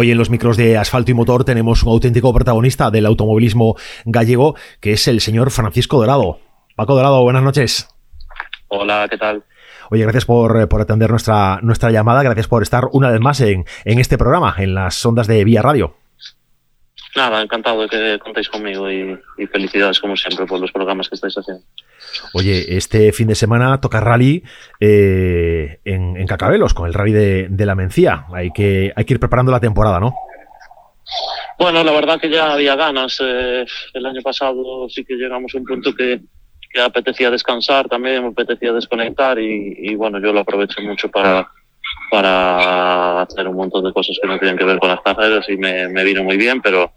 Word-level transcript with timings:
Hoy 0.00 0.12
en 0.12 0.18
los 0.18 0.30
micros 0.30 0.56
de 0.56 0.78
asfalto 0.78 1.10
y 1.10 1.14
motor 1.14 1.42
tenemos 1.42 1.82
un 1.82 1.88
auténtico 1.88 2.32
protagonista 2.32 2.88
del 2.92 3.04
automovilismo 3.04 3.74
gallego, 4.04 4.54
que 4.78 4.92
es 4.92 5.08
el 5.08 5.20
señor 5.20 5.50
Francisco 5.50 5.96
Dorado. 5.98 6.38
Paco 6.76 6.94
Dorado, 6.94 7.20
buenas 7.24 7.42
noches. 7.42 7.88
Hola, 8.68 9.08
¿qué 9.10 9.18
tal? 9.18 9.42
Oye, 9.90 10.04
gracias 10.04 10.24
por, 10.24 10.56
atender 10.56 11.10
nuestra, 11.10 11.58
nuestra 11.62 11.90
llamada, 11.90 12.22
gracias 12.22 12.46
por 12.46 12.62
estar 12.62 12.84
una 12.92 13.10
vez 13.10 13.20
más 13.20 13.40
en, 13.40 13.64
en 13.84 13.98
este 13.98 14.16
programa, 14.16 14.54
en 14.58 14.76
las 14.76 15.04
ondas 15.04 15.26
de 15.26 15.42
Vía 15.42 15.62
Radio. 15.62 15.96
Nada, 17.18 17.42
encantado 17.42 17.82
de 17.82 17.88
que 17.88 18.18
contéis 18.20 18.48
conmigo 18.48 18.88
y, 18.88 19.18
felicidades 19.50 19.98
como 19.98 20.16
siempre 20.16 20.46
por 20.46 20.60
los 20.60 20.70
programas 20.70 21.08
que 21.08 21.16
estáis 21.16 21.36
haciendo. 21.36 21.64
Oye, 22.32 22.76
este 22.76 23.10
fin 23.12 23.26
de 23.26 23.34
semana 23.34 23.80
toca 23.80 23.98
rally 23.98 24.44
eh, 24.78 25.80
en, 25.84 26.24
Cacabelos, 26.28 26.74
con 26.74 26.86
el 26.86 26.94
rally 26.94 27.10
de, 27.50 27.66
la 27.66 27.74
Mencía. 27.74 28.26
Hay 28.32 28.52
que, 28.52 28.92
hay 28.94 29.04
que 29.04 29.14
ir 29.14 29.18
preparando 29.18 29.50
la 29.50 29.58
temporada, 29.58 29.98
¿no? 29.98 30.14
Bueno, 31.58 31.82
la 31.82 31.90
verdad 31.90 32.20
que 32.20 32.30
ya 32.30 32.52
había 32.52 32.76
ganas. 32.76 33.18
Eh, 33.20 33.66
el 33.94 34.06
año 34.06 34.22
pasado 34.22 34.88
sí 34.88 35.04
que 35.04 35.14
llegamos 35.14 35.52
a 35.52 35.58
un 35.58 35.64
punto 35.64 35.92
que, 35.92 36.20
que 36.70 36.80
apetecía 36.80 37.32
descansar 37.32 37.88
también, 37.88 38.22
me 38.22 38.28
apetecía 38.28 38.72
desconectar 38.72 39.40
y, 39.40 39.92
bueno, 39.96 40.20
yo 40.20 40.32
lo 40.32 40.38
aproveché 40.38 40.82
mucho 40.82 41.08
para, 41.10 41.50
para 42.10 43.22
hacer 43.22 43.46
un 43.48 43.56
montón 43.56 43.84
de 43.84 43.92
cosas 43.92 44.16
que 44.20 44.28
no 44.28 44.38
tienen 44.38 44.56
que 44.56 44.64
ver 44.64 44.78
con 44.78 44.88
las 44.88 45.00
carreras 45.00 45.48
y 45.48 45.56
me, 45.56 45.88
me 45.88 46.04
vino 46.04 46.22
muy 46.22 46.36
bien, 46.36 46.60
pero, 46.60 46.92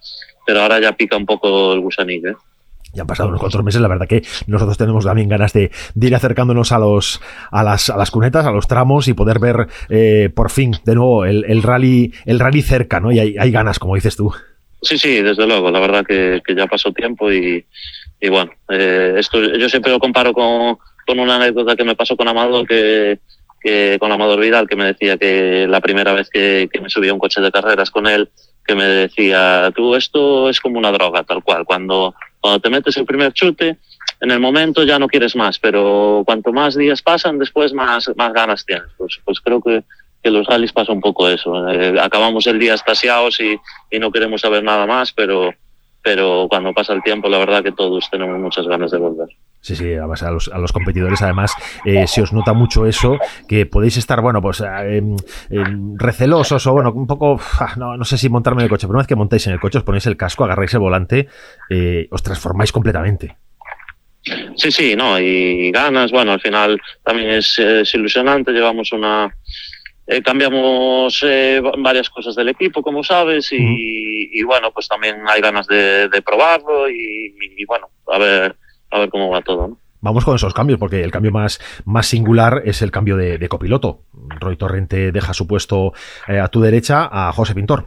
pero 0.45 0.61
ahora 0.61 0.79
ya 0.79 0.93
pica 0.93 1.17
un 1.17 1.25
poco 1.25 1.73
el 1.73 1.81
gusanillo. 1.81 2.31
¿eh? 2.31 2.35
Ya 2.93 3.03
han 3.03 3.07
pasado 3.07 3.29
unos 3.29 3.39
cuatro 3.39 3.63
meses, 3.63 3.79
la 3.79 3.87
verdad 3.87 4.07
que 4.07 4.21
nosotros 4.47 4.77
tenemos 4.77 5.05
también 5.05 5.29
ganas 5.29 5.53
de, 5.53 5.71
ir 5.99 6.15
acercándonos 6.15 6.71
a 6.71 6.79
los 6.79 7.21
a 7.49 7.63
las, 7.63 7.89
a 7.89 7.95
las 7.95 8.11
cunetas, 8.11 8.45
a 8.45 8.51
los 8.51 8.67
tramos 8.67 9.07
y 9.07 9.13
poder 9.13 9.39
ver 9.39 9.67
eh, 9.89 10.29
por 10.33 10.51
fin 10.51 10.73
de 10.83 10.95
nuevo 10.95 11.25
el, 11.25 11.63
rally 11.63 12.13
el 12.25 12.39
rally 12.39 12.61
cerca, 12.61 12.99
¿no? 12.99 13.11
Y 13.11 13.19
hay, 13.19 13.35
hay, 13.37 13.51
ganas, 13.51 13.79
como 13.79 13.95
dices 13.95 14.17
tú. 14.17 14.33
Sí, 14.81 14.97
sí, 14.97 15.21
desde 15.21 15.47
luego. 15.47 15.71
La 15.71 15.79
verdad 15.79 16.05
que, 16.05 16.41
que 16.45 16.53
ya 16.53 16.67
pasó 16.67 16.91
tiempo 16.91 17.31
y, 17.31 17.65
y 18.19 18.29
bueno, 18.29 18.51
eh, 18.69 19.15
esto 19.17 19.41
yo 19.41 19.69
siempre 19.69 19.91
lo 19.91 19.99
comparo 19.99 20.33
con, 20.33 20.77
con 21.07 21.19
una 21.19 21.37
anécdota 21.37 21.77
que 21.77 21.85
me 21.85 21.95
pasó 21.95 22.17
con 22.17 22.27
Amador, 22.27 22.67
que, 22.67 23.19
que 23.61 23.97
con 23.99 24.11
Amador 24.11 24.39
Vidal, 24.39 24.67
que 24.67 24.75
me 24.75 24.85
decía 24.85 25.17
que 25.17 25.67
la 25.69 25.81
primera 25.81 26.13
vez 26.13 26.29
que, 26.29 26.69
que 26.71 26.81
me 26.81 26.89
subí 26.89 27.09
a 27.09 27.13
un 27.13 27.19
coche 27.19 27.41
de 27.41 27.51
carreras 27.51 27.91
con 27.91 28.07
él, 28.07 28.29
que 28.65 28.75
me 28.75 28.85
decía, 28.85 29.71
tú 29.75 29.95
esto 29.95 30.49
es 30.49 30.59
como 30.59 30.79
una 30.79 30.91
droga, 30.91 31.23
tal 31.23 31.43
cual. 31.43 31.65
Cuando, 31.65 32.15
cuando 32.39 32.59
te 32.59 32.69
metes 32.69 32.97
el 32.97 33.05
primer 33.05 33.33
chute, 33.33 33.77
en 34.19 34.31
el 34.31 34.39
momento 34.39 34.83
ya 34.83 34.99
no 34.99 35.07
quieres 35.07 35.35
más, 35.35 35.59
pero 35.59 36.23
cuanto 36.25 36.51
más 36.51 36.75
días 36.75 37.01
pasan, 37.01 37.39
después 37.39 37.73
más, 37.73 38.09
más 38.15 38.33
ganas 38.33 38.65
tienes. 38.65 38.87
Pues, 38.97 39.19
pues 39.23 39.39
creo 39.41 39.61
que, 39.61 39.83
que 40.23 40.31
los 40.31 40.45
rallies 40.47 40.73
pasa 40.73 40.91
un 40.91 41.01
poco 41.01 41.27
eso. 41.27 41.69
Eh, 41.69 41.99
acabamos 41.99 42.47
el 42.47 42.59
día 42.59 42.73
estasiados 42.73 43.39
y, 43.39 43.59
y 43.89 43.99
no 43.99 44.11
queremos 44.11 44.41
saber 44.41 44.63
nada 44.63 44.85
más, 44.85 45.11
pero 45.11 45.51
pero 46.03 46.47
cuando 46.49 46.73
pasa 46.73 46.93
el 46.93 47.03
tiempo, 47.03 47.29
la 47.29 47.37
verdad 47.37 47.63
que 47.63 47.71
todos 47.71 48.09
tenemos 48.09 48.39
muchas 48.39 48.67
ganas 48.67 48.91
de 48.91 48.97
volver. 48.97 49.29
Sí, 49.61 49.75
sí, 49.75 49.93
a 49.93 50.07
los, 50.07 50.47
a 50.47 50.57
los 50.57 50.71
competidores 50.71 51.21
además 51.21 51.53
eh, 51.85 52.07
se 52.07 52.23
os 52.23 52.33
nota 52.33 52.53
mucho 52.53 52.87
eso, 52.87 53.19
que 53.47 53.67
podéis 53.67 53.97
estar, 53.97 54.19
bueno, 54.21 54.41
pues 54.41 54.61
eh, 54.61 54.97
em, 54.97 55.97
recelosos 55.97 56.65
o, 56.65 56.73
bueno, 56.73 56.91
un 56.91 57.05
poco, 57.05 57.39
ah, 57.59 57.73
no, 57.77 57.95
no, 57.95 58.03
sé 58.03 58.17
si 58.17 58.27
montarme 58.27 58.61
en 58.61 58.65
el 58.65 58.69
coche, 58.69 58.87
pero 58.87 58.93
una 58.93 59.03
vez 59.03 59.07
que 59.07 59.15
montáis 59.15 59.45
en 59.45 59.53
el 59.53 59.59
coche, 59.59 59.77
os 59.77 59.83
ponéis 59.83 60.07
el 60.07 60.17
casco, 60.17 60.43
agarráis 60.43 60.73
el 60.73 60.79
volante, 60.79 61.27
eh, 61.69 62.07
os 62.09 62.23
transformáis 62.23 62.71
completamente. 62.71 63.37
Sí, 64.55 64.71
sí, 64.71 64.95
no, 64.95 65.19
y 65.19 65.71
ganas, 65.71 66.11
bueno, 66.11 66.31
al 66.31 66.41
final 66.41 66.79
también 67.03 67.29
es 67.31 67.59
ilusionante, 67.93 68.51
llevamos 68.51 68.91
una, 68.91 69.31
eh, 70.07 70.21
cambiamos 70.21 71.23
eh, 71.23 71.61
varias 71.77 72.09
cosas 72.09 72.35
del 72.35 72.49
equipo, 72.49 72.81
como 72.81 73.03
sabes, 73.03 73.49
y, 73.51 74.43
bueno, 74.43 74.71
pues 74.71 74.87
también 74.87 75.17
hay 75.27 75.41
ganas 75.41 75.67
de, 75.67 76.09
probarlo 76.25 76.89
y, 76.89 77.63
bueno, 77.65 77.89
a 78.07 78.17
ver, 78.17 78.55
a 78.89 78.99
ver 78.99 79.09
cómo 79.09 79.29
va 79.29 79.41
todo. 79.41 79.77
Vamos 80.01 80.25
con 80.25 80.35
esos 80.35 80.53
cambios, 80.53 80.79
porque 80.79 81.03
el 81.03 81.11
cambio 81.11 81.31
más, 81.31 81.61
más 81.85 82.07
singular 82.07 82.63
es 82.65 82.81
el 82.81 82.91
cambio 82.91 83.15
de, 83.15 83.47
copiloto. 83.47 84.01
Roy 84.39 84.57
Torrente 84.57 85.11
deja 85.11 85.33
su 85.33 85.47
puesto 85.47 85.93
eh, 86.27 86.39
a 86.39 86.47
tu 86.47 86.59
derecha 86.59 87.07
a 87.11 87.31
José 87.31 87.53
Pintor. 87.53 87.85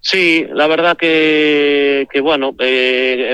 Sí, 0.00 0.46
la 0.52 0.66
verdad 0.68 0.96
que, 0.96 2.06
que 2.12 2.20
bueno, 2.20 2.52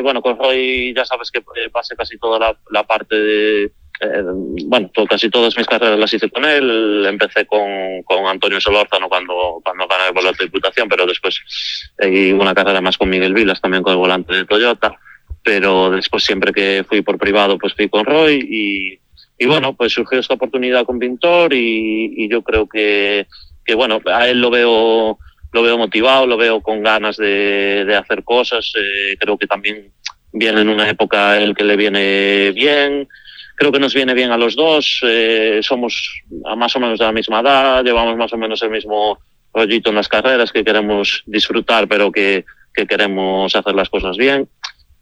bueno, 0.03 0.23
con 0.23 0.39
Roy 0.39 0.95
ya 0.97 1.05
sabes 1.05 1.31
que 1.31 1.43
pasé 1.71 1.95
casi 1.95 2.17
toda 2.17 2.57
la 2.71 2.85
parte 2.85 3.17
de, 3.17 3.73
eh, 4.01 4.23
bueno, 4.67 4.91
casi 5.09 5.31
todas 5.31 5.57
mis 5.57 5.67
carreras 5.67 5.99
las 5.99 6.13
hice 6.13 6.29
con 6.31 6.45
él. 6.45 7.05
Empecé 7.07 7.47
con, 7.47 8.03
con 8.05 8.27
Antonio 8.27 8.61
Solórzano 8.61 9.09
cuando, 9.09 9.61
cuando 9.65 9.87
gané 9.87 10.09
el 10.09 10.15
volante 10.15 10.45
de 10.45 10.47
Diputación, 10.47 10.89
pero 10.89 11.07
después 11.07 11.41
eh, 11.99 12.33
una 12.33 12.55
carrera 12.55 12.81
más 12.81 12.99
con 12.99 13.09
Miguel 13.09 13.35
Vilas, 13.35 13.61
también 13.61 13.83
con 13.83 13.93
el 13.93 13.99
volante 13.99 14.35
de 14.35 14.45
Toyota. 14.45 14.95
Pero 15.43 15.91
después, 15.91 16.25
siempre 16.25 16.53
que 16.53 16.87
fui 16.89 17.03
por 17.03 17.19
privado, 17.19 17.59
pues 17.59 17.75
fui 17.75 17.91
con 17.91 18.07
Roy 18.07 18.47
y, 18.49 18.99
y 19.39 19.47
bueno, 19.47 19.75
pues 19.75 19.93
surgió 19.93 20.19
esta 20.19 20.35
oportunidad 20.35 20.87
con 20.87 20.99
Pintor 20.99 21.53
y, 21.53 22.15
y 22.17 22.31
yo 22.31 22.41
creo 22.41 22.67
que, 22.67 23.27
que, 23.63 23.75
bueno, 23.75 24.01
a 24.07 24.27
él 24.27 24.41
lo 24.41 24.49
veo, 24.49 25.19
lo 25.53 25.63
veo 25.63 25.77
motivado, 25.77 26.27
lo 26.27 26.39
veo 26.39 26.63
con 26.63 26.83
ganas 26.83 27.19
de, 27.19 27.85
de 27.85 27.95
hacer 27.95 28.25
cosas. 28.25 28.73
Eh, 28.75 29.17
creo 29.21 29.37
que 29.37 29.47
también 29.47 29.93
viene 30.33 30.63
en 30.63 30.71
una 30.71 30.89
época 30.89 31.39
el 31.39 31.55
que 31.55 31.65
le 31.65 31.77
viene 31.77 32.51
bien 32.53 33.07
creo 33.55 33.73
que 33.73 33.79
nos 33.79 33.95
viene 33.95 34.15
bien 34.15 34.31
a 34.31 34.37
los 34.37 34.57
dos. 34.57 35.01
Eh, 35.03 35.61
somos 35.63 36.23
más 36.57 36.75
o 36.77 36.81
menos 36.81 36.99
de 36.99 37.05
la 37.05 37.13
misma 37.13 37.41
edad, 37.41 37.85
llevamos 37.85 38.17
más 38.17 38.33
o 38.33 38.37
menos 38.37 38.63
el 38.63 38.71
mismo 38.71 39.19
rollito 39.53 39.91
en 39.91 39.97
las 39.97 40.09
carreras 40.09 40.53
que 40.53 40.65
queremos 40.65 41.23
disfrutar, 41.27 41.87
pero 41.87 42.11
que, 42.11 42.45
que 42.75 42.87
queremos 42.87 43.55
hacer 43.55 43.75
las 43.75 43.89
cosas 43.89 44.17
bien. 44.17 44.49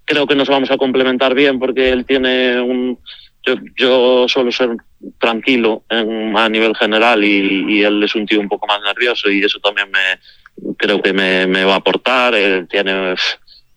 Creo 0.04 0.26
que 0.26 0.34
nos 0.34 0.48
vamos 0.48 0.70
a 0.70 0.76
complementar 0.76 1.34
bien 1.34 1.58
porque 1.58 1.90
él 1.90 2.04
tiene 2.04 2.60
un. 2.60 2.98
Yo, 3.44 3.54
yo 3.76 4.28
suelo 4.28 4.52
ser 4.52 4.70
tranquilo 5.18 5.82
en, 5.90 6.36
a 6.36 6.48
nivel 6.48 6.76
general 6.76 7.24
y, 7.24 7.64
y, 7.74 7.82
él 7.82 8.00
es 8.04 8.14
un 8.14 8.24
tío 8.24 8.38
un 8.38 8.48
poco 8.48 8.68
más 8.68 8.80
nervioso 8.82 9.28
y 9.28 9.42
eso 9.42 9.58
también 9.58 9.90
me 9.90 10.76
creo 10.76 11.02
que 11.02 11.12
me, 11.12 11.46
me 11.46 11.64
va 11.64 11.74
a 11.74 11.78
aportar. 11.78 12.34
Él 12.34 12.68
tiene 12.68 13.14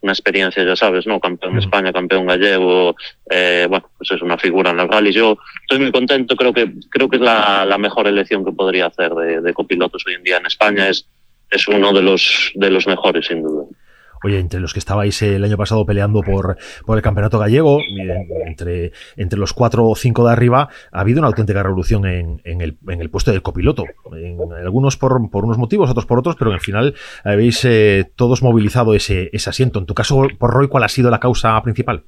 una 0.05 0.13
experiencia, 0.13 0.63
ya 0.63 0.75
sabes, 0.75 1.05
¿no? 1.05 1.19
Campeón 1.19 1.55
de 1.55 1.59
España, 1.59 1.91
campeón 1.91 2.27
gallego, 2.27 2.95
eh, 3.29 3.65
bueno, 3.67 3.89
pues 3.97 4.11
es 4.11 4.21
una 4.21 4.37
figura 4.37 4.71
en 4.71 4.79
el 4.79 4.87
rally. 4.87 5.11
Yo 5.11 5.37
estoy 5.61 5.79
muy 5.79 5.91
contento, 5.91 6.35
creo 6.35 6.53
que 6.53 6.71
creo 6.89 7.09
que 7.09 7.17
es 7.17 7.21
la, 7.21 7.65
la 7.65 7.77
mejor 7.77 8.07
elección 8.07 8.45
que 8.45 8.51
podría 8.51 8.85
hacer 8.85 9.13
de, 9.13 9.41
de, 9.41 9.53
copilotos 9.53 10.03
hoy 10.05 10.13
en 10.13 10.23
día 10.23 10.37
en 10.37 10.45
España. 10.45 10.87
Es, 10.87 11.07
es 11.49 11.67
uno 11.67 11.91
de 11.91 12.01
los, 12.01 12.51
de 12.53 12.69
los 12.69 12.85
mejores, 12.87 13.25
sin 13.25 13.41
duda. 13.41 13.65
Oye, 14.25 14.39
entre 14.39 14.59
los 14.59 14.73
que 14.73 14.79
estabais 14.79 15.21
el 15.21 15.43
año 15.43 15.55
pasado 15.55 15.85
peleando 15.85 16.21
por, 16.21 16.57
por 16.83 16.97
el 16.97 17.03
campeonato 17.03 17.37
gallego, 17.37 17.79
entre, 18.47 18.91
entre 19.17 19.37
los 19.37 19.53
cuatro 19.53 19.87
o 19.87 19.95
cinco 19.95 20.25
de 20.25 20.31
arriba, 20.31 20.67
ha 20.91 20.99
habido 20.99 21.19
una 21.19 21.27
auténtica 21.27 21.61
revolución 21.61 22.07
en, 22.07 22.41
en, 22.43 22.61
el, 22.61 22.75
en 22.87 23.01
el, 23.01 23.11
puesto 23.11 23.31
del 23.31 23.43
copiloto. 23.43 23.85
En, 24.15 24.39
algunos 24.51 24.97
por, 24.97 25.29
por, 25.29 25.45
unos 25.45 25.59
motivos, 25.59 25.91
otros 25.91 26.07
por 26.07 26.17
otros, 26.17 26.37
pero 26.39 26.51
al 26.51 26.59
final 26.59 26.95
habéis 27.23 27.63
eh, 27.65 28.09
todos 28.15 28.41
movilizado 28.41 28.95
ese, 28.95 29.29
ese 29.31 29.51
asiento. 29.51 29.77
En 29.77 29.85
tu 29.85 29.93
caso, 29.93 30.27
por 30.39 30.49
Roy, 30.49 30.69
¿cuál 30.69 30.85
ha 30.85 30.89
sido 30.89 31.11
la 31.11 31.19
causa 31.19 31.61
principal? 31.61 32.05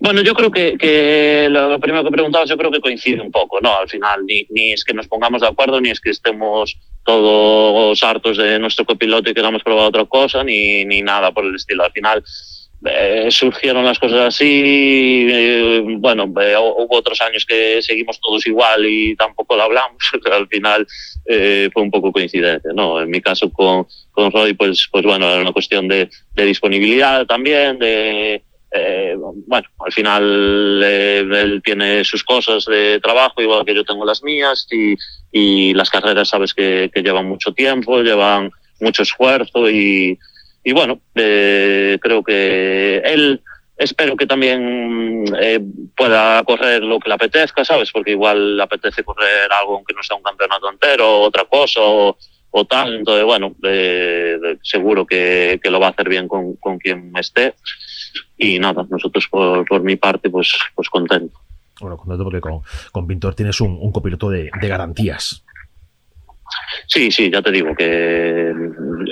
Bueno, 0.00 0.20
yo 0.20 0.34
creo 0.34 0.50
que, 0.50 1.48
lo 1.48 1.80
primero 1.80 2.04
que 2.04 2.10
preguntabas, 2.10 2.50
yo 2.50 2.58
creo 2.58 2.70
que 2.70 2.80
coincide 2.80 3.22
un 3.22 3.30
poco, 3.30 3.58
¿no? 3.62 3.74
Al 3.78 3.88
final, 3.88 4.26
ni 4.26 4.72
es 4.72 4.84
que 4.84 4.92
nos 4.92 5.08
pongamos 5.08 5.40
de 5.40 5.48
acuerdo, 5.48 5.80
ni 5.80 5.88
es 5.88 5.98
que 5.98 6.10
estemos 6.10 6.78
todos 7.04 8.02
hartos 8.02 8.36
de 8.36 8.58
nuestro 8.58 8.84
copiloto 8.84 9.30
y 9.30 9.34
queramos 9.34 9.62
probar 9.62 9.86
otra 9.86 10.04
cosa, 10.06 10.42
ni, 10.42 10.84
ni 10.84 11.02
nada 11.02 11.32
por 11.32 11.44
el 11.44 11.54
estilo. 11.54 11.84
Al 11.84 11.92
final 11.92 12.24
eh, 12.84 13.28
surgieron 13.30 13.84
las 13.84 13.98
cosas 13.98 14.20
así, 14.20 15.26
eh, 15.30 15.82
bueno, 15.98 16.24
eh, 16.40 16.54
hubo 16.56 16.96
otros 16.96 17.20
años 17.22 17.46
que 17.46 17.80
seguimos 17.80 18.20
todos 18.20 18.46
igual 18.46 18.84
y 18.86 19.16
tampoco 19.16 19.56
lo 19.56 19.62
hablamos, 19.62 19.98
al 20.30 20.48
final 20.48 20.86
eh, 21.26 21.70
fue 21.72 21.82
un 21.82 21.90
poco 21.90 22.12
coincidente, 22.12 22.68
¿no? 22.74 23.00
En 23.00 23.08
mi 23.08 23.20
caso 23.20 23.50
con, 23.50 23.86
con 24.10 24.30
Roy, 24.30 24.52
pues, 24.52 24.88
pues 24.92 25.04
bueno, 25.04 25.30
era 25.30 25.40
una 25.40 25.52
cuestión 25.52 25.88
de, 25.88 26.10
de 26.34 26.44
disponibilidad 26.44 27.24
también, 27.26 27.78
de 27.78 28.42
eh, 28.76 29.14
bueno, 29.16 29.68
al 29.78 29.92
final 29.92 30.80
eh, 30.82 31.18
él 31.20 31.62
tiene 31.64 32.02
sus 32.02 32.24
cosas 32.24 32.64
de 32.64 32.98
trabajo, 33.00 33.40
igual 33.40 33.64
que 33.64 33.74
yo 33.74 33.84
tengo 33.84 34.04
las 34.04 34.24
mías, 34.24 34.66
y, 35.32 35.72
las 35.74 35.90
carreras 35.90 36.28
sabes 36.28 36.54
que, 36.54 36.90
llevan 36.94 37.26
mucho 37.26 37.52
tiempo, 37.52 38.02
llevan 38.02 38.50
mucho 38.80 39.02
esfuerzo, 39.02 39.70
y, 39.70 40.18
bueno, 40.72 41.00
eh, 41.14 41.98
creo 42.00 42.24
que 42.24 42.98
él 43.04 43.40
espero 43.76 44.16
que 44.16 44.26
también 44.26 45.24
pueda 45.96 46.42
correr 46.44 46.82
lo 46.82 46.98
que 46.98 47.08
le 47.08 47.14
apetezca, 47.14 47.64
¿sabes? 47.64 47.92
Porque 47.92 48.12
igual 48.12 48.56
le 48.56 48.62
apetece 48.62 49.04
correr 49.04 49.52
algo 49.60 49.76
aunque 49.76 49.94
no 49.94 50.02
sea 50.02 50.16
un 50.16 50.22
campeonato 50.22 50.70
entero, 50.70 51.20
otra 51.20 51.44
cosa, 51.44 51.80
o, 51.80 52.16
o 52.50 52.64
tal. 52.64 52.94
Entonces, 52.94 53.24
bueno, 53.24 53.54
seguro 54.62 55.06
que, 55.06 55.60
lo 55.64 55.78
va 55.80 55.88
a 55.88 55.90
hacer 55.90 56.08
bien 56.08 56.26
con 56.26 56.78
quien 56.78 57.12
esté 57.16 57.54
y 58.38 58.58
nada, 58.58 58.86
nosotros 58.88 59.26
por, 59.30 59.64
por 59.66 59.82
mi 59.82 59.96
parte, 59.96 60.30
pues, 60.30 60.52
pues 60.74 60.88
contento. 60.88 61.38
Bueno, 61.80 61.96
contento 61.96 62.24
porque 62.24 62.40
con, 62.40 62.60
con 62.92 63.06
Pintor 63.06 63.34
tienes 63.34 63.60
un, 63.60 63.76
un 63.80 63.92
copiloto 63.92 64.30
de, 64.30 64.50
de 64.60 64.68
garantías. 64.68 65.44
Sí, 66.86 67.10
sí, 67.10 67.30
ya 67.30 67.42
te 67.42 67.50
digo 67.50 67.74
que 67.74 68.52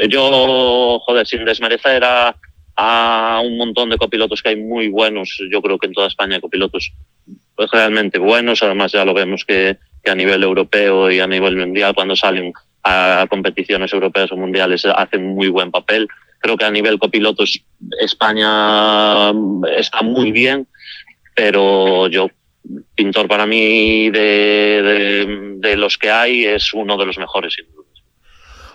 yo, 0.08 0.99
joder, 1.00 1.26
sin 1.26 1.44
desmerecer 1.44 2.04
a, 2.04 2.37
a 2.76 3.40
un 3.44 3.56
montón 3.56 3.90
de 3.90 3.99
copilotos 3.99 4.43
que 4.43 4.50
hay 4.50 4.56
muy 4.56 4.88
buenos, 4.88 5.38
yo 5.50 5.60
creo 5.60 5.78
que 5.78 5.87
en 5.87 5.93
toda 5.93 6.08
España 6.08 6.37
hay 6.37 6.40
copilotos 6.40 6.93
realmente 7.56 8.19
buenos, 8.19 8.62
además 8.62 8.93
ya 8.93 9.05
lo 9.05 9.14
vemos 9.14 9.44
que, 9.44 9.78
que 10.02 10.10
a 10.10 10.14
nivel 10.14 10.43
europeo 10.43 11.10
y 11.10 11.20
a 11.20 11.26
nivel 11.26 11.56
mundial 11.56 11.94
cuando 11.94 12.16
salen 12.16 12.52
a 12.82 13.26
competiciones 13.28 13.93
europeas 13.93 14.32
o 14.32 14.37
mundiales 14.37 14.84
hacen 14.84 15.34
muy 15.34 15.48
buen 15.48 15.70
papel. 15.70 16.08
Creo 16.42 16.56
que 16.56 16.64
a 16.64 16.70
nivel 16.70 16.98
copilotos 16.98 17.62
España 18.00 19.30
está 19.78 20.02
muy 20.02 20.32
bien, 20.32 20.66
pero 21.34 22.08
yo 22.08 22.28
pintor 22.94 23.28
para 23.28 23.46
mí 23.46 24.10
de, 24.10 25.56
de, 25.58 25.76
los 25.76 25.96
que 25.98 26.10
hay 26.10 26.44
es 26.44 26.74
uno 26.74 26.96
de 26.96 27.06
los 27.06 27.16
mejores. 27.16 27.56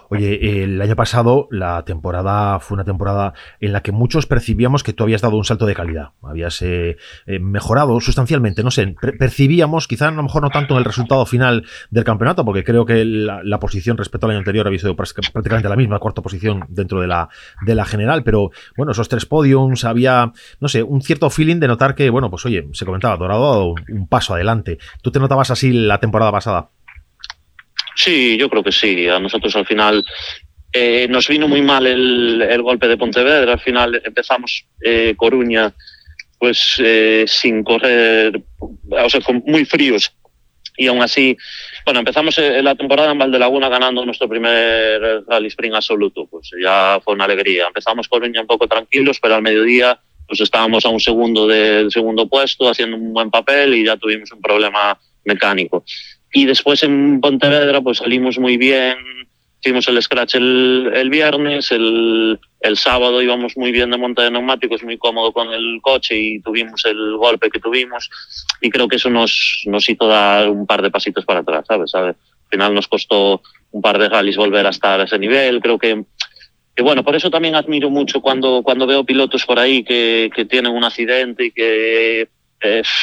Oye, 0.09 0.63
el 0.63 0.81
año 0.81 0.95
pasado 0.95 1.47
la 1.51 1.83
temporada 1.83 2.59
fue 2.59 2.75
una 2.75 2.85
temporada 2.85 3.33
en 3.59 3.73
la 3.73 3.81
que 3.81 3.91
muchos 3.91 4.25
percibíamos 4.25 4.83
que 4.83 4.93
tú 4.93 5.03
habías 5.03 5.21
dado 5.21 5.35
un 5.35 5.43
salto 5.43 5.65
de 5.65 5.75
calidad, 5.75 6.11
habías 6.21 6.61
eh, 6.61 6.97
eh, 7.25 7.39
mejorado 7.39 7.99
sustancialmente, 7.99 8.63
no 8.63 8.71
sé, 8.71 8.95
percibíamos, 9.19 9.87
quizá 9.87 10.07
a 10.07 10.11
lo 10.11 10.23
mejor 10.23 10.43
no 10.43 10.49
tanto 10.49 10.75
en 10.75 10.79
el 10.79 10.85
resultado 10.85 11.25
final 11.25 11.65
del 11.89 12.03
campeonato, 12.03 12.45
porque 12.45 12.63
creo 12.63 12.85
que 12.85 13.03
la, 13.03 13.57
posición 13.59 13.97
respecto 13.97 14.27
al 14.27 14.31
año 14.31 14.39
anterior 14.39 14.67
había 14.67 14.79
sido 14.79 14.95
prácticamente 14.95 15.67
la 15.67 15.75
misma, 15.75 15.97
cuarta 15.99 16.21
posición 16.21 16.65
dentro 16.69 17.01
de 17.01 17.07
la, 17.07 17.27
de 17.65 17.73
la 17.73 17.85
general, 17.85 18.23
pero 18.23 18.51
bueno, 18.77 18.91
esos 18.91 19.09
tres 19.09 19.25
podiums, 19.25 19.83
había, 19.83 20.31
no 20.59 20.67
sé, 20.67 20.83
un 20.83 21.01
cierto 21.01 21.29
feeling 21.29 21.59
de 21.59 21.67
notar 21.67 21.95
que, 21.95 22.09
bueno, 22.11 22.29
pues 22.29 22.45
oye, 22.45 22.67
se 22.73 22.85
comentaba, 22.85 23.17
Dorado 23.17 23.45
ha 23.45 23.49
dado 23.49 23.75
un 23.89 24.07
paso 24.07 24.35
adelante. 24.35 24.77
¿Tú 25.01 25.11
te 25.11 25.19
notabas 25.19 25.49
así 25.49 25.73
la 25.73 25.99
temporada 25.99 26.31
pasada? 26.31 26.69
Sí, 27.97 28.37
yo 28.37 28.47
creo 28.49 28.63
que 28.63 28.71
sí. 28.71 29.07
A 29.07 29.19
nosotros 29.19 29.55
al 29.55 29.65
final 29.65 30.05
eh, 30.71 31.07
nos 31.09 31.27
vino 31.27 31.47
muy 31.47 31.63
mal 31.63 31.87
el, 31.87 32.61
golpe 32.61 32.87
de 32.87 32.95
Pontevedra. 32.95 33.53
Al 33.53 33.59
final 33.59 33.99
empezamos 34.05 34.65
eh, 34.81 35.15
Coruña 35.17 35.73
pues 36.39 36.75
eh, 36.77 37.25
sin 37.27 37.63
correr, 37.63 38.39
o 38.59 39.09
sea, 39.09 39.21
con 39.21 39.41
muy 39.47 39.65
fríos. 39.65 40.13
Y 40.79 40.85
aún 40.85 41.01
así, 41.01 41.35
bueno, 41.83 42.01
empezamos 42.01 42.37
eh, 42.37 42.61
la 42.61 42.75
temporada 42.75 43.11
en 43.11 43.17
Valdelaguna 43.17 43.67
ganando 43.67 44.05
nuestro 44.05 44.29
primer 44.29 45.23
Rally 45.27 45.47
Spring 45.47 45.73
absoluto. 45.73 46.27
Pues 46.27 46.51
ya 46.61 47.01
fue 47.03 47.15
una 47.15 47.25
alegría. 47.25 47.65
Empezamos 47.65 48.07
Coruña 48.07 48.41
un 48.41 48.47
poco 48.47 48.67
tranquilos, 48.67 49.19
pero 49.19 49.33
al 49.33 49.41
mediodía 49.41 49.99
pues 50.27 50.41
estábamos 50.41 50.85
a 50.85 50.89
un 50.89 50.99
segundo 50.99 51.47
del 51.47 51.89
segundo 51.91 52.27
puesto, 52.27 52.69
haciendo 52.69 52.97
un 52.97 53.13
buen 53.13 53.31
papel 53.31 53.73
y 53.73 53.85
ya 53.85 53.97
tuvimos 53.97 54.31
un 54.31 54.41
problema 54.41 54.99
mecánico. 55.25 55.83
Y 56.33 56.45
después 56.45 56.83
en 56.83 57.21
Pontevedra 57.21 57.81
pues 57.81 57.99
salimos 57.99 58.37
muy 58.37 58.57
bien, 58.57 58.97
hicimos 59.61 59.87
el 59.87 60.01
scratch 60.01 60.35
el, 60.35 60.91
el 60.93 61.09
viernes, 61.09 61.71
el, 61.71 62.39
el, 62.61 62.77
sábado 62.77 63.21
íbamos 63.21 63.57
muy 63.57 63.71
bien 63.71 63.91
de 63.91 63.97
monta 63.97 64.23
de 64.23 64.31
neumáticos, 64.31 64.83
muy 64.83 64.97
cómodo 64.97 65.31
con 65.31 65.51
el 65.51 65.79
coche 65.81 66.15
y 66.15 66.41
tuvimos 66.41 66.85
el 66.85 67.17
golpe 67.17 67.49
que 67.49 67.59
tuvimos 67.59 68.09
y 68.61 68.69
creo 68.69 68.87
que 68.87 68.97
eso 68.97 69.09
nos, 69.09 69.63
nos 69.65 69.89
hizo 69.89 70.07
dar 70.07 70.49
un 70.49 70.67
par 70.67 70.81
de 70.81 70.91
pasitos 70.91 71.25
para 71.25 71.39
atrás, 71.39 71.65
¿sabes? 71.67 71.91
¿sabes? 71.91 72.15
Al 72.15 72.49
final 72.49 72.73
nos 72.73 72.87
costó 72.87 73.41
un 73.71 73.81
par 73.81 73.97
de 73.97 74.09
rallies 74.09 74.37
volver 74.37 74.65
a 74.65 74.69
estar 74.69 74.99
a 74.99 75.05
ese 75.05 75.19
nivel, 75.19 75.61
creo 75.61 75.77
que 75.77 76.03
que 76.75 76.83
bueno, 76.83 77.03
por 77.03 77.15
eso 77.15 77.31
también 77.31 77.55
admiro 77.55 77.89
mucho 77.89 78.21
cuando, 78.21 78.61
cuando 78.61 78.85
veo 78.85 79.03
pilotos 79.03 79.47
por 79.47 79.57
ahí 79.57 79.83
que, 79.83 80.29
que 80.35 80.45
tienen 80.45 80.71
un 80.71 80.83
accidente 80.83 81.45
y 81.45 81.51
que 81.51 82.29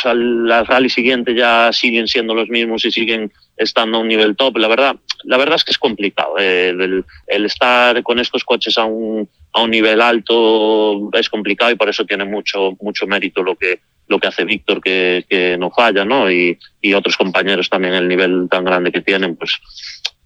al, 0.05 0.51
al 0.51 0.67
rally 0.67 0.89
siguiente 0.89 1.35
ya 1.35 1.73
siguen 1.73 2.09
siendo 2.09 2.35
los 2.35 2.49
mismos 2.49 2.85
y 2.85 2.91
siguen 2.91 3.33
estando 3.57 3.99
a 3.99 4.01
un 4.01 4.09
nivel 4.09 4.37
top. 4.37 4.57
La 4.59 4.69
verdad, 4.69 4.97
la 5.25 5.37
verdad 5.37 5.57
es 5.57 5.65
que 5.65 5.73
es 5.73 5.79
complicado. 5.79 6.37
Eh, 6.39 6.71
el, 6.71 7.05
el, 7.27 7.45
estar 7.47 8.03
con 8.03 8.19
estos 8.19 8.45
coches 8.45 8.77
a 8.79 8.85
un, 8.85 9.29
a 9.53 9.63
un 9.63 9.71
nivel 9.71 10.01
alto 10.01 11.11
es 11.13 11.29
complicado 11.29 11.71
y 11.71 11.77
por 11.77 11.89
eso 11.89 12.05
tiene 12.05 12.25
mucho, 12.25 12.77
mucho 12.81 13.07
mérito 13.07 13.43
lo 13.43 13.55
que, 13.57 13.81
lo 14.09 14.19
que 14.19 14.29
hace 14.29 14.45
Víctor, 14.45 14.81
que, 14.81 15.25
que 15.29 15.57
no 15.57 15.71
falla, 15.71 16.05
¿no? 16.05 16.31
Y, 16.31 16.59
y 16.81 16.95
otros 16.95 17.17
compañeros 17.17 17.71
también, 17.71 17.95
el 17.95 18.09
nivel 18.09 18.49
tan 18.51 18.65
grande 18.65 18.93
que 18.93 19.03
tienen, 19.03 19.37
pues 19.37 19.59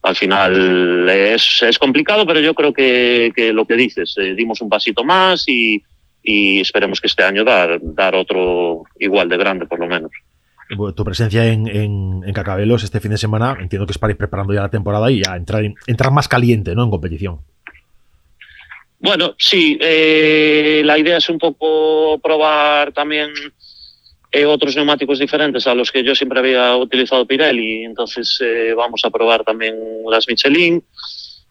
al 0.03 0.17
final 0.17 1.09
es, 1.09 1.63
es 1.63 1.79
complicado, 1.79 2.27
pero 2.27 2.41
yo 2.41 2.55
creo 2.55 2.73
que, 2.73 3.33
que 3.35 3.53
lo 3.53 3.67
que 3.67 3.75
dices, 3.75 4.15
eh, 4.17 4.35
dimos 4.35 4.61
un 4.61 4.69
pasito 4.69 5.05
más 5.05 5.49
y, 5.49 5.83
y 6.31 6.61
esperemos 6.61 7.01
que 7.01 7.07
este 7.07 7.23
año 7.23 7.43
dar, 7.43 7.79
dar 7.81 8.15
otro 8.15 8.83
igual 8.99 9.31
de 9.31 9.39
grande, 9.39 9.65
por 9.65 9.81
lo 9.81 9.87
menos. 9.87 10.11
Tu 10.95 11.03
presencia 11.03 11.47
en, 11.47 11.67
en, 11.67 12.23
en, 12.23 12.35
Cacabelos 12.35 12.85
este 12.85 13.01
fin 13.01 13.13
de 13.13 13.17
semana, 13.17 13.57
entiendo 13.59 13.87
que 13.87 13.93
es 13.93 13.99
para 13.99 14.11
ir 14.11 14.19
preparando 14.19 14.53
ya 14.53 14.61
la 14.61 14.69
temporada 14.69 15.11
y 15.11 15.23
ya 15.25 15.35
entrar, 15.37 15.65
entrar 15.87 16.13
más 16.13 16.29
caliente 16.29 16.75
¿no? 16.75 16.85
en 16.85 16.91
competición. 16.91 17.39
Bueno, 18.99 19.35
sí, 19.39 19.79
eh, 19.81 20.83
la 20.85 20.99
idea 20.99 21.17
es 21.17 21.31
un 21.31 21.39
poco 21.39 22.19
probar 22.19 22.93
también 22.93 23.31
eh, 24.31 24.45
otros 24.45 24.77
neumáticos 24.77 25.19
diferentes 25.19 25.67
a 25.67 25.75
los 25.75 25.91
que 25.91 26.05
yo 26.05 26.15
siempre 26.15 26.41
había 26.41 26.77
utilizado 26.77 27.27
Pirelli, 27.27 27.85
entonces 27.85 28.39
eh, 28.45 28.75
vamos 28.77 29.03
a 29.03 29.11
probar 29.11 29.45
también 29.45 29.75
las 30.11 30.29
Michelin. 30.29 30.85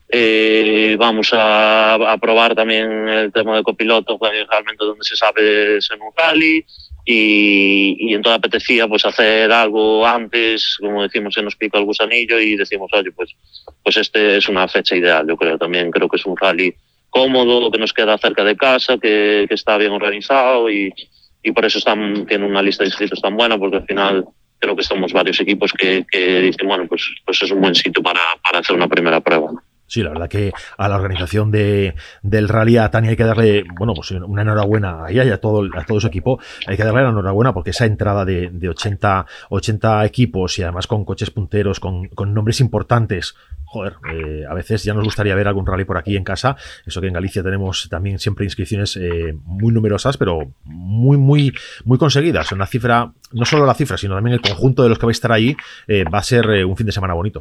Eh, 0.10 0.96
vamos 0.98 1.34
a, 1.34 1.96
a, 1.96 2.18
probar 2.18 2.56
también 2.56 3.10
el 3.10 3.32
tema 3.34 3.58
de 3.58 3.64
copiloto, 3.64 4.18
realmente 4.22 4.86
donde 4.86 5.04
se 5.04 5.16
sabe 5.16 5.78
es 5.78 5.90
en 5.92 6.02
un 6.02 6.12
rally. 6.16 6.66
Y, 7.10 7.96
y 8.00 8.14
entonces 8.14 8.38
apetecía 8.38 8.86
pues 8.86 9.06
hacer 9.06 9.50
algo 9.50 10.06
antes, 10.06 10.76
como 10.78 11.04
decimos, 11.04 11.34
se 11.34 11.42
nos 11.42 11.56
pica 11.56 11.78
el 11.78 11.86
gusanillo 11.86 12.38
y 12.38 12.58
decimos, 12.58 12.92
oye, 12.92 13.14
pues, 13.14 13.34
pues 13.82 13.96
este 13.96 14.36
es 14.38 14.50
una 14.50 14.68
fecha 14.68 14.94
ideal, 14.94 15.26
yo 15.26 15.38
creo 15.38 15.58
también, 15.58 15.90
creo 15.90 16.10
que 16.10 16.18
es 16.18 16.26
un 16.26 16.36
rally 16.36 16.76
cómodo, 17.10 17.72
que 17.72 17.80
nos 17.80 17.94
queda 17.94 18.18
cerca 18.18 18.44
de 18.44 18.58
casa, 18.58 18.98
que, 18.98 19.46
que 19.48 19.56
está 19.56 19.78
bien 19.78 19.94
organizado 19.94 20.70
y, 20.70 20.94
y 21.42 21.52
por 21.54 21.64
eso 21.64 21.78
están, 21.78 22.26
tiene 22.26 22.46
una 22.46 22.62
lista 22.62 22.84
de 22.84 22.90
inscritos 22.90 23.22
tan 23.22 23.38
buena, 23.38 23.58
porque 23.58 23.78
al 23.78 23.86
final 23.86 24.26
creo 24.60 24.76
que 24.76 24.84
somos 24.84 25.14
varios 25.14 25.40
equipos 25.40 25.72
que, 25.72 26.06
que 26.12 26.42
dicen, 26.42 26.68
bueno, 26.68 26.88
pues, 26.90 27.04
pues 27.26 27.42
es 27.42 27.52
un 27.52 27.62
buen 27.62 27.74
sitio 27.74 28.04
para, 28.04 28.20
para 28.44 28.60
hacer 28.60 28.76
una 28.76 28.90
primera 28.90 29.22
prueba. 29.22 29.50
¿no? 29.54 29.62
Sí, 29.88 30.04
la 30.04 30.10
verdad 30.10 30.28
que 30.28 30.52
a 30.78 30.90
la 30.90 30.98
organización 30.98 31.50
de, 31.50 31.96
del 32.22 32.50
rally 32.50 32.78
a 32.78 32.92
Tania 32.92 33.12
hay 33.12 33.16
que 33.16 33.24
darle, 33.24 33.64
bueno, 33.78 33.94
pues 33.94 34.12
una 34.12 34.42
enhorabuena 34.42 35.06
a 35.06 35.10
ella 35.10 35.24
y 35.24 35.30
a 35.30 35.40
todo, 35.40 35.68
a 35.74 35.86
todo 35.86 36.00
su 36.00 36.08
equipo. 36.08 36.40
Hay 36.68 36.76
que 36.76 36.84
darle 36.84 37.04
la 37.04 37.10
enhorabuena 37.10 37.54
porque 37.54 37.70
esa 37.70 37.86
entrada 37.86 38.26
de, 38.26 38.50
de 38.52 38.70
80, 38.70 39.26
80 39.50 40.06
equipos 40.06 40.60
y 40.60 40.64
además 40.64 40.88
con 40.88 41.06
coches 41.06 41.32
punteros, 41.32 41.80
con, 41.80 42.10
con 42.10 42.34
nombres 42.34 42.60
importantes, 42.60 43.36
joder, 43.68 43.96
eh, 44.14 44.44
a 44.50 44.54
veces 44.54 44.84
ya 44.84 44.94
nos 44.94 45.04
gustaría 45.04 45.36
ver 45.36 45.48
algún 45.48 45.66
rally 45.66 45.86
por 45.86 45.98
aquí 45.98 46.16
en 46.16 46.24
casa. 46.24 46.56
Eso 46.86 47.02
que 47.02 47.08
en 47.08 47.14
Galicia 47.14 47.44
tenemos 47.44 47.88
también 47.90 48.18
siempre 48.18 48.46
inscripciones 48.46 48.98
eh, 48.98 49.34
muy 49.44 49.74
numerosas, 49.74 50.18
pero 50.18 50.54
muy, 50.64 51.18
muy, 51.18 51.54
muy 51.84 51.98
conseguidas. 51.98 52.52
Una 52.52 52.66
cifra, 52.66 53.12
no 53.34 53.46
solo 53.46 53.66
la 53.66 53.74
cifra, 53.74 53.98
sino 53.98 54.16
también 54.16 54.36
el 54.36 54.42
conjunto 54.42 54.84
de 54.84 54.90
los 54.90 54.98
que 54.98 55.06
vais 55.06 55.18
a 55.18 55.20
estar 55.20 55.32
ahí, 55.32 55.56
eh, 55.88 56.04
va 56.04 56.20
a 56.20 56.24
ser 56.24 56.66
un 56.66 56.76
fin 56.78 56.86
de 56.86 56.94
semana 56.94 57.14
bonito. 57.14 57.40